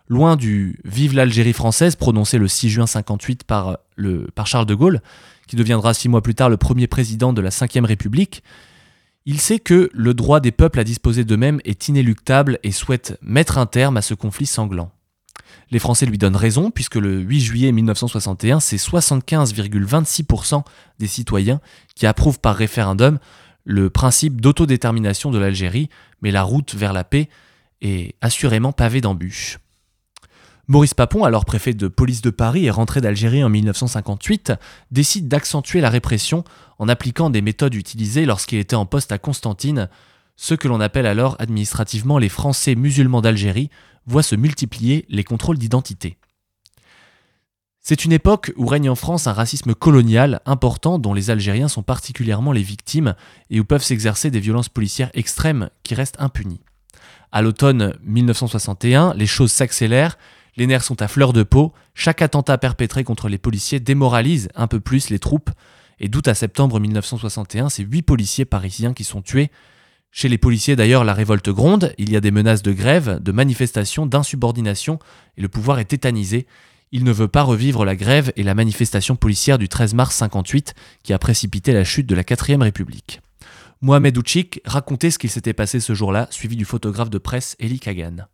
Loin 0.09 0.35
du 0.35 0.79
Vive 0.83 1.15
l'Algérie 1.15 1.53
française 1.53 1.95
prononcé 1.95 2.37
le 2.37 2.47
6 2.47 2.69
juin 2.69 2.87
58 2.87 3.43
par, 3.45 3.79
le, 3.95 4.27
par 4.35 4.47
Charles 4.47 4.65
de 4.65 4.75
Gaulle, 4.75 5.01
qui 5.47 5.55
deviendra 5.55 5.93
six 5.93 6.09
mois 6.09 6.21
plus 6.21 6.35
tard 6.35 6.49
le 6.49 6.57
premier 6.57 6.87
président 6.87 7.33
de 7.33 7.41
la 7.41 7.49
Ve 7.49 7.85
République, 7.85 8.43
il 9.25 9.39
sait 9.39 9.59
que 9.59 9.89
le 9.93 10.13
droit 10.13 10.41
des 10.41 10.51
peuples 10.51 10.79
à 10.79 10.83
disposer 10.83 11.23
d'eux-mêmes 11.23 11.61
est 11.63 11.87
inéluctable 11.87 12.59
et 12.63 12.71
souhaite 12.71 13.17
mettre 13.21 13.57
un 13.57 13.65
terme 13.65 13.95
à 13.95 14.01
ce 14.01 14.13
conflit 14.13 14.45
sanglant. 14.45 14.91
Les 15.71 15.79
Français 15.79 16.05
lui 16.05 16.17
donnent 16.17 16.35
raison, 16.35 16.71
puisque 16.71 16.95
le 16.95 17.19
8 17.19 17.39
juillet 17.39 17.71
1961, 17.71 18.59
c'est 18.59 18.75
75,26% 18.75 20.63
des 20.99 21.07
citoyens 21.07 21.61
qui 21.95 22.05
approuvent 22.05 22.39
par 22.39 22.55
référendum 22.55 23.17
le 23.63 23.89
principe 23.89 24.41
d'autodétermination 24.41 25.31
de 25.31 25.39
l'Algérie, 25.39 25.89
mais 26.21 26.31
la 26.31 26.43
route 26.43 26.75
vers 26.75 26.91
la 26.91 27.05
paix 27.05 27.29
est 27.81 28.15
assurément 28.21 28.73
pavée 28.73 28.99
d'embûches. 28.99 29.59
Maurice 30.69 30.93
Papon, 30.93 31.25
alors 31.25 31.43
préfet 31.43 31.73
de 31.73 31.89
police 31.89 32.21
de 32.21 32.29
Paris 32.29 32.65
et 32.65 32.69
rentré 32.69 33.01
d'Algérie 33.01 33.43
en 33.43 33.49
1958, 33.49 34.53
décide 34.91 35.27
d'accentuer 35.27 35.81
la 35.81 35.89
répression 35.89 36.45
en 36.79 36.87
appliquant 36.87 37.29
des 37.29 37.41
méthodes 37.41 37.75
utilisées 37.75 38.25
lorsqu'il 38.25 38.59
était 38.59 38.77
en 38.77 38.85
poste 38.85 39.11
à 39.11 39.17
Constantine. 39.17 39.89
Ce 40.37 40.53
que 40.53 40.69
l'on 40.69 40.79
appelle 40.79 41.05
alors 41.05 41.35
administrativement 41.39 42.17
les 42.17 42.29
Français 42.29 42.75
musulmans 42.75 43.19
d'Algérie 43.19 43.69
voient 44.05 44.23
se 44.23 44.37
multiplier 44.37 45.05
les 45.09 45.25
contrôles 45.25 45.57
d'identité. 45.57 46.17
C'est 47.81 48.05
une 48.05 48.13
époque 48.13 48.53
où 48.55 48.65
règne 48.65 48.89
en 48.89 48.95
France 48.95 49.27
un 49.27 49.33
racisme 49.33 49.75
colonial 49.75 50.39
important 50.45 50.97
dont 50.97 51.13
les 51.13 51.29
Algériens 51.29 51.67
sont 51.67 51.83
particulièrement 51.83 52.53
les 52.53 52.61
victimes 52.61 53.15
et 53.49 53.59
où 53.59 53.65
peuvent 53.65 53.83
s'exercer 53.83 54.31
des 54.31 54.39
violences 54.39 54.69
policières 54.69 55.11
extrêmes 55.13 55.69
qui 55.83 55.93
restent 55.93 56.21
impunies. 56.21 56.61
À 57.33 57.41
l'automne 57.41 57.97
1961, 58.03 59.13
les 59.15 59.27
choses 59.27 59.51
s'accélèrent, 59.51 60.17
les 60.55 60.67
nerfs 60.67 60.83
sont 60.83 61.01
à 61.01 61.07
fleur 61.07 61.33
de 61.33 61.43
peau, 61.43 61.73
chaque 61.95 62.21
attentat 62.21 62.57
perpétré 62.57 63.03
contre 63.03 63.27
les 63.27 63.37
policiers 63.37 63.79
démoralise 63.79 64.49
un 64.55 64.67
peu 64.67 64.79
plus 64.79 65.09
les 65.09 65.19
troupes, 65.19 65.49
et 65.99 66.09
d'août 66.09 66.27
à 66.27 66.33
septembre 66.33 66.79
1961, 66.79 67.69
c'est 67.69 67.83
huit 67.83 68.01
policiers 68.01 68.45
parisiens 68.45 68.93
qui 68.93 69.03
sont 69.03 69.21
tués. 69.21 69.51
Chez 70.11 70.29
les 70.29 70.37
policiers 70.37 70.75
d'ailleurs, 70.75 71.03
la 71.03 71.13
révolte 71.13 71.49
gronde, 71.49 71.93
il 71.97 72.11
y 72.11 72.15
a 72.15 72.21
des 72.21 72.31
menaces 72.31 72.61
de 72.61 72.71
grève, 72.71 73.19
de 73.21 73.31
manifestations, 73.31 74.05
d'insubordination, 74.05 74.99
et 75.37 75.41
le 75.41 75.47
pouvoir 75.47 75.79
est 75.79 75.85
tétanisé. 75.85 76.45
Il 76.91 77.03
ne 77.03 77.11
veut 77.11 77.27
pas 77.27 77.41
revivre 77.41 77.85
la 77.85 77.95
grève 77.95 78.31
et 78.35 78.43
la 78.43 78.53
manifestation 78.53 79.15
policière 79.15 79.57
du 79.57 79.67
13 79.67 79.95
mars 79.95 80.15
58 80.15 80.75
qui 81.01 81.13
a 81.13 81.17
précipité 81.17 81.73
la 81.73 81.83
chute 81.83 82.05
de 82.05 82.13
la 82.13 82.23
4ème 82.23 82.61
République. 82.61 83.21
Mohamed 83.81 84.17
Ouchik 84.17 84.61
racontait 84.65 85.09
ce 85.09 85.17
qu'il 85.17 85.31
s'était 85.31 85.53
passé 85.53 85.79
ce 85.79 85.93
jour-là, 85.93 86.27
suivi 86.29 86.55
du 86.55 86.65
photographe 86.65 87.09
de 87.09 87.17
presse 87.17 87.55
Eli 87.59 87.79
Kagan. 87.79 88.27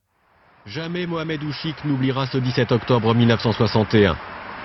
Jamais 0.66 1.08
Mohamed 1.08 1.42
Ouchik 1.44 1.84
n'oubliera 1.86 2.28
ce 2.28 2.38
17 2.38 2.72
octobre 2.72 3.16
1961. 3.16 4.16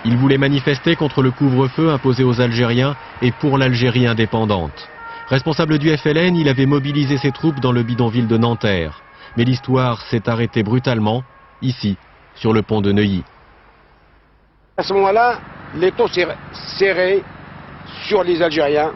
Il 0.05 0.17
voulait 0.17 0.39
manifester 0.39 0.97
contre 0.97 1.23
le 1.23 1.31
couvre-feu 1.31 1.91
imposé 1.91 2.25
aux 2.25 2.41
Algériens 2.41 2.97
et 3.23 3.31
pour 3.31 3.57
l'Algérie 3.57 4.07
indépendante. 4.07 4.91
Responsable 5.29 5.79
du 5.79 5.97
FLN, 5.97 6.37
il 6.37 6.49
avait 6.49 6.67
mobilisé 6.67 7.17
ses 7.17 7.31
troupes 7.31 7.61
dans 7.61 7.73
le 7.73 7.83
bidonville 7.83 8.27
de 8.27 8.37
Nanterre. 8.37 9.03
Mais 9.37 9.45
l'histoire 9.45 10.03
s'est 10.03 10.29
arrêtée 10.29 10.63
brutalement, 10.63 11.23
ici, 11.63 11.97
sur 12.35 12.53
le 12.53 12.63
pont 12.63 12.83
de 12.83 12.93
Neuilly. 12.93 13.25
À 14.77 14.83
ce 14.83 14.93
moment-là, 14.93 15.39
l'étau 15.77 16.09
s'est 16.09 16.27
serré 16.77 17.23
sur 18.07 18.23
les 18.23 18.43
Algériens, 18.43 18.93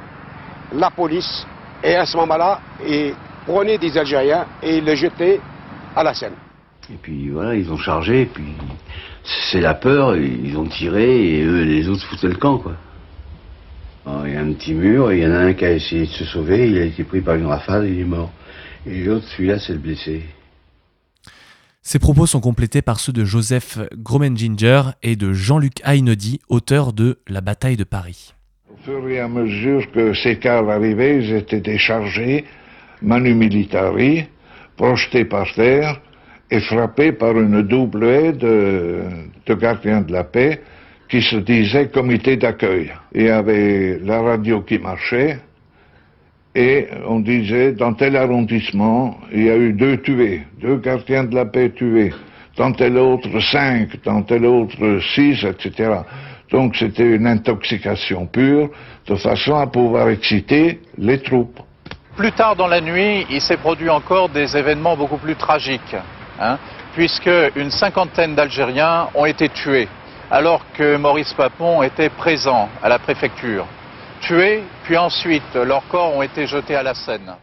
la 0.74 0.90
police, 0.90 1.46
et 1.82 1.94
à 1.94 2.04
ce 2.04 2.16
moment-là, 2.18 2.60
ils 2.86 3.14
prenaient 3.46 3.78
des 3.78 3.96
Algériens 3.96 4.46
et 4.62 4.80
les 4.80 4.96
jetaient 4.96 5.40
à 5.96 6.02
la 6.02 6.12
Seine. 6.12 6.34
Et 6.90 6.96
puis 7.02 7.28
voilà, 7.28 7.54
ils 7.54 7.70
ont 7.70 7.76
chargé, 7.76 8.22
et 8.22 8.26
puis 8.26 8.44
c'est 9.50 9.60
la 9.60 9.74
peur, 9.74 10.16
ils 10.16 10.56
ont 10.56 10.66
tiré, 10.66 11.38
et 11.38 11.44
eux, 11.44 11.62
les 11.62 11.88
autres 11.88 12.06
foutaient 12.06 12.28
le 12.28 12.36
camp, 12.36 12.58
quoi. 12.58 12.76
Alors, 14.06 14.26
il 14.26 14.32
y 14.32 14.36
a 14.36 14.40
un 14.40 14.52
petit 14.54 14.72
mur, 14.72 15.10
et 15.10 15.18
il 15.18 15.22
y 15.22 15.26
en 15.26 15.32
a 15.32 15.38
un 15.38 15.52
qui 15.52 15.66
a 15.66 15.72
essayé 15.72 16.06
de 16.06 16.10
se 16.10 16.24
sauver, 16.24 16.70
il 16.70 16.78
a 16.78 16.84
été 16.84 17.04
pris 17.04 17.20
par 17.20 17.34
une 17.34 17.44
rafale, 17.44 17.86
il 17.86 18.00
est 18.00 18.04
mort. 18.04 18.32
Et 18.86 19.04
l'autre, 19.04 19.26
celui-là, 19.36 19.58
c'est 19.58 19.74
le 19.74 19.80
blessé. 19.80 20.22
Ces 21.82 21.98
propos 21.98 22.26
sont 22.26 22.40
complétés 22.40 22.80
par 22.80 23.00
ceux 23.00 23.12
de 23.12 23.24
Joseph 23.24 23.78
Gromenginger 23.94 24.82
et 25.02 25.16
de 25.16 25.34
Jean-Luc 25.34 25.80
Hainody, 25.84 26.40
auteur 26.48 26.94
de 26.94 27.18
La 27.28 27.42
bataille 27.42 27.76
de 27.76 27.84
Paris. 27.84 28.34
Au 28.72 28.76
fur 28.82 29.06
et 29.08 29.20
à 29.20 29.28
mesure 29.28 29.90
que 29.92 30.14
ces 30.14 30.38
cars 30.38 30.68
arrivaient, 30.70 31.22
ils 31.22 31.34
étaient 31.34 31.60
déchargés, 31.60 32.46
manu 33.02 33.34
militari, 33.34 34.24
projetés 34.76 35.24
par 35.26 35.52
terre 35.52 36.00
et 36.50 36.60
frappés 36.60 37.12
par 37.12 37.38
une 37.38 37.62
double 37.62 38.04
haie 38.04 38.32
de, 38.32 39.02
gardiens 39.54 40.00
de 40.00 40.12
la 40.12 40.24
paix 40.24 40.60
qui 41.08 41.22
se 41.22 41.36
disaient 41.36 41.88
comité 41.88 42.36
d'accueil. 42.36 42.92
Il 43.14 43.24
y 43.24 43.30
avait 43.30 43.98
la 44.02 44.20
radio 44.20 44.62
qui 44.62 44.78
marchait 44.78 45.38
et 46.54 46.88
on 47.06 47.20
disait 47.20 47.72
dans 47.72 47.94
tel 47.94 48.16
arrondissement, 48.16 49.18
il 49.32 49.44
y 49.44 49.50
a 49.50 49.56
eu 49.56 49.72
deux 49.72 49.98
tués, 49.98 50.42
deux 50.60 50.78
gardiens 50.78 51.24
de 51.24 51.34
la 51.34 51.46
paix 51.46 51.70
tués, 51.70 52.12
dans 52.56 52.72
tel 52.72 52.96
autre 52.98 53.40
cinq, 53.40 54.02
dans 54.04 54.22
tel 54.22 54.44
autre 54.44 54.98
six, 55.14 55.44
etc. 55.44 56.00
Donc 56.50 56.76
c'était 56.76 57.14
une 57.14 57.26
intoxication 57.26 58.26
pure, 58.26 58.70
de 59.06 59.14
façon 59.16 59.54
à 59.54 59.66
pouvoir 59.66 60.08
exciter 60.08 60.80
les 60.96 61.20
troupes. 61.20 61.60
Plus 62.16 62.32
tard 62.32 62.56
dans 62.56 62.66
la 62.66 62.80
nuit, 62.80 63.26
il 63.30 63.40
s'est 63.40 63.58
produit 63.58 63.90
encore 63.90 64.28
des 64.28 64.56
événements 64.56 64.96
beaucoup 64.96 65.18
plus 65.18 65.36
tragiques, 65.36 65.94
hein, 66.40 66.58
puisque 66.94 67.30
une 67.56 67.70
cinquantaine 67.70 68.34
d'Algériens 68.34 69.08
ont 69.14 69.26
été 69.26 69.48
tués, 69.48 69.88
alors 70.30 70.62
que 70.74 70.96
Maurice 70.96 71.32
Papon 71.34 71.82
était 71.82 72.10
présent 72.10 72.68
à 72.82 72.88
la 72.88 72.98
préfecture. 72.98 73.66
Tués, 74.20 74.62
puis 74.84 74.96
ensuite 74.96 75.54
leurs 75.54 75.86
corps 75.88 76.14
ont 76.14 76.22
été 76.22 76.46
jetés 76.46 76.74
à 76.74 76.82
la 76.82 76.94
Seine. 76.94 77.34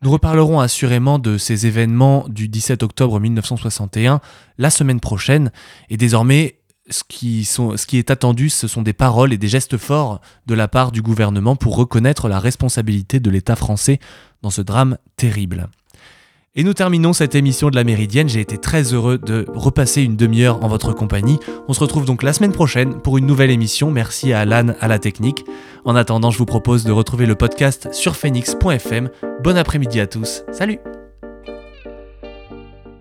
Nous 0.00 0.12
reparlerons 0.12 0.60
assurément 0.60 1.18
de 1.18 1.38
ces 1.38 1.66
événements 1.66 2.24
du 2.28 2.48
17 2.48 2.84
octobre 2.84 3.18
1961 3.18 4.20
la 4.56 4.70
semaine 4.70 5.00
prochaine, 5.00 5.50
et 5.90 5.96
désormais 5.96 6.58
ce 6.90 7.02
qui, 7.06 7.44
sont, 7.44 7.76
ce 7.76 7.86
qui 7.86 7.98
est 7.98 8.10
attendu, 8.10 8.48
ce 8.48 8.68
sont 8.68 8.82
des 8.82 8.92
paroles 8.92 9.32
et 9.32 9.38
des 9.38 9.48
gestes 9.48 9.76
forts 9.76 10.20
de 10.46 10.54
la 10.54 10.68
part 10.68 10.92
du 10.92 11.02
gouvernement 11.02 11.56
pour 11.56 11.76
reconnaître 11.76 12.28
la 12.28 12.38
responsabilité 12.38 13.20
de 13.20 13.30
l'État 13.30 13.56
français 13.56 13.98
dans 14.42 14.50
ce 14.50 14.62
drame 14.62 14.98
terrible. 15.16 15.68
Et 16.58 16.64
nous 16.64 16.74
terminons 16.74 17.12
cette 17.12 17.36
émission 17.36 17.70
de 17.70 17.76
la 17.76 17.84
Méridienne. 17.84 18.28
J'ai 18.28 18.40
été 18.40 18.58
très 18.58 18.92
heureux 18.92 19.16
de 19.16 19.46
repasser 19.54 20.02
une 20.02 20.16
demi-heure 20.16 20.64
en 20.64 20.66
votre 20.66 20.92
compagnie. 20.92 21.38
On 21.68 21.72
se 21.72 21.78
retrouve 21.78 22.04
donc 22.04 22.24
la 22.24 22.32
semaine 22.32 22.50
prochaine 22.50 23.00
pour 23.00 23.16
une 23.16 23.26
nouvelle 23.26 23.52
émission. 23.52 23.92
Merci 23.92 24.32
à 24.32 24.40
Alan 24.40 24.74
à 24.80 24.88
la 24.88 24.98
technique. 24.98 25.44
En 25.84 25.94
attendant, 25.94 26.32
je 26.32 26.38
vous 26.38 26.46
propose 26.46 26.82
de 26.82 26.90
retrouver 26.90 27.26
le 27.26 27.36
podcast 27.36 27.88
sur 27.92 28.16
phoenix.fm. 28.16 29.08
Bon 29.44 29.56
après-midi 29.56 30.00
à 30.00 30.08
tous. 30.08 30.42
Salut 30.50 30.80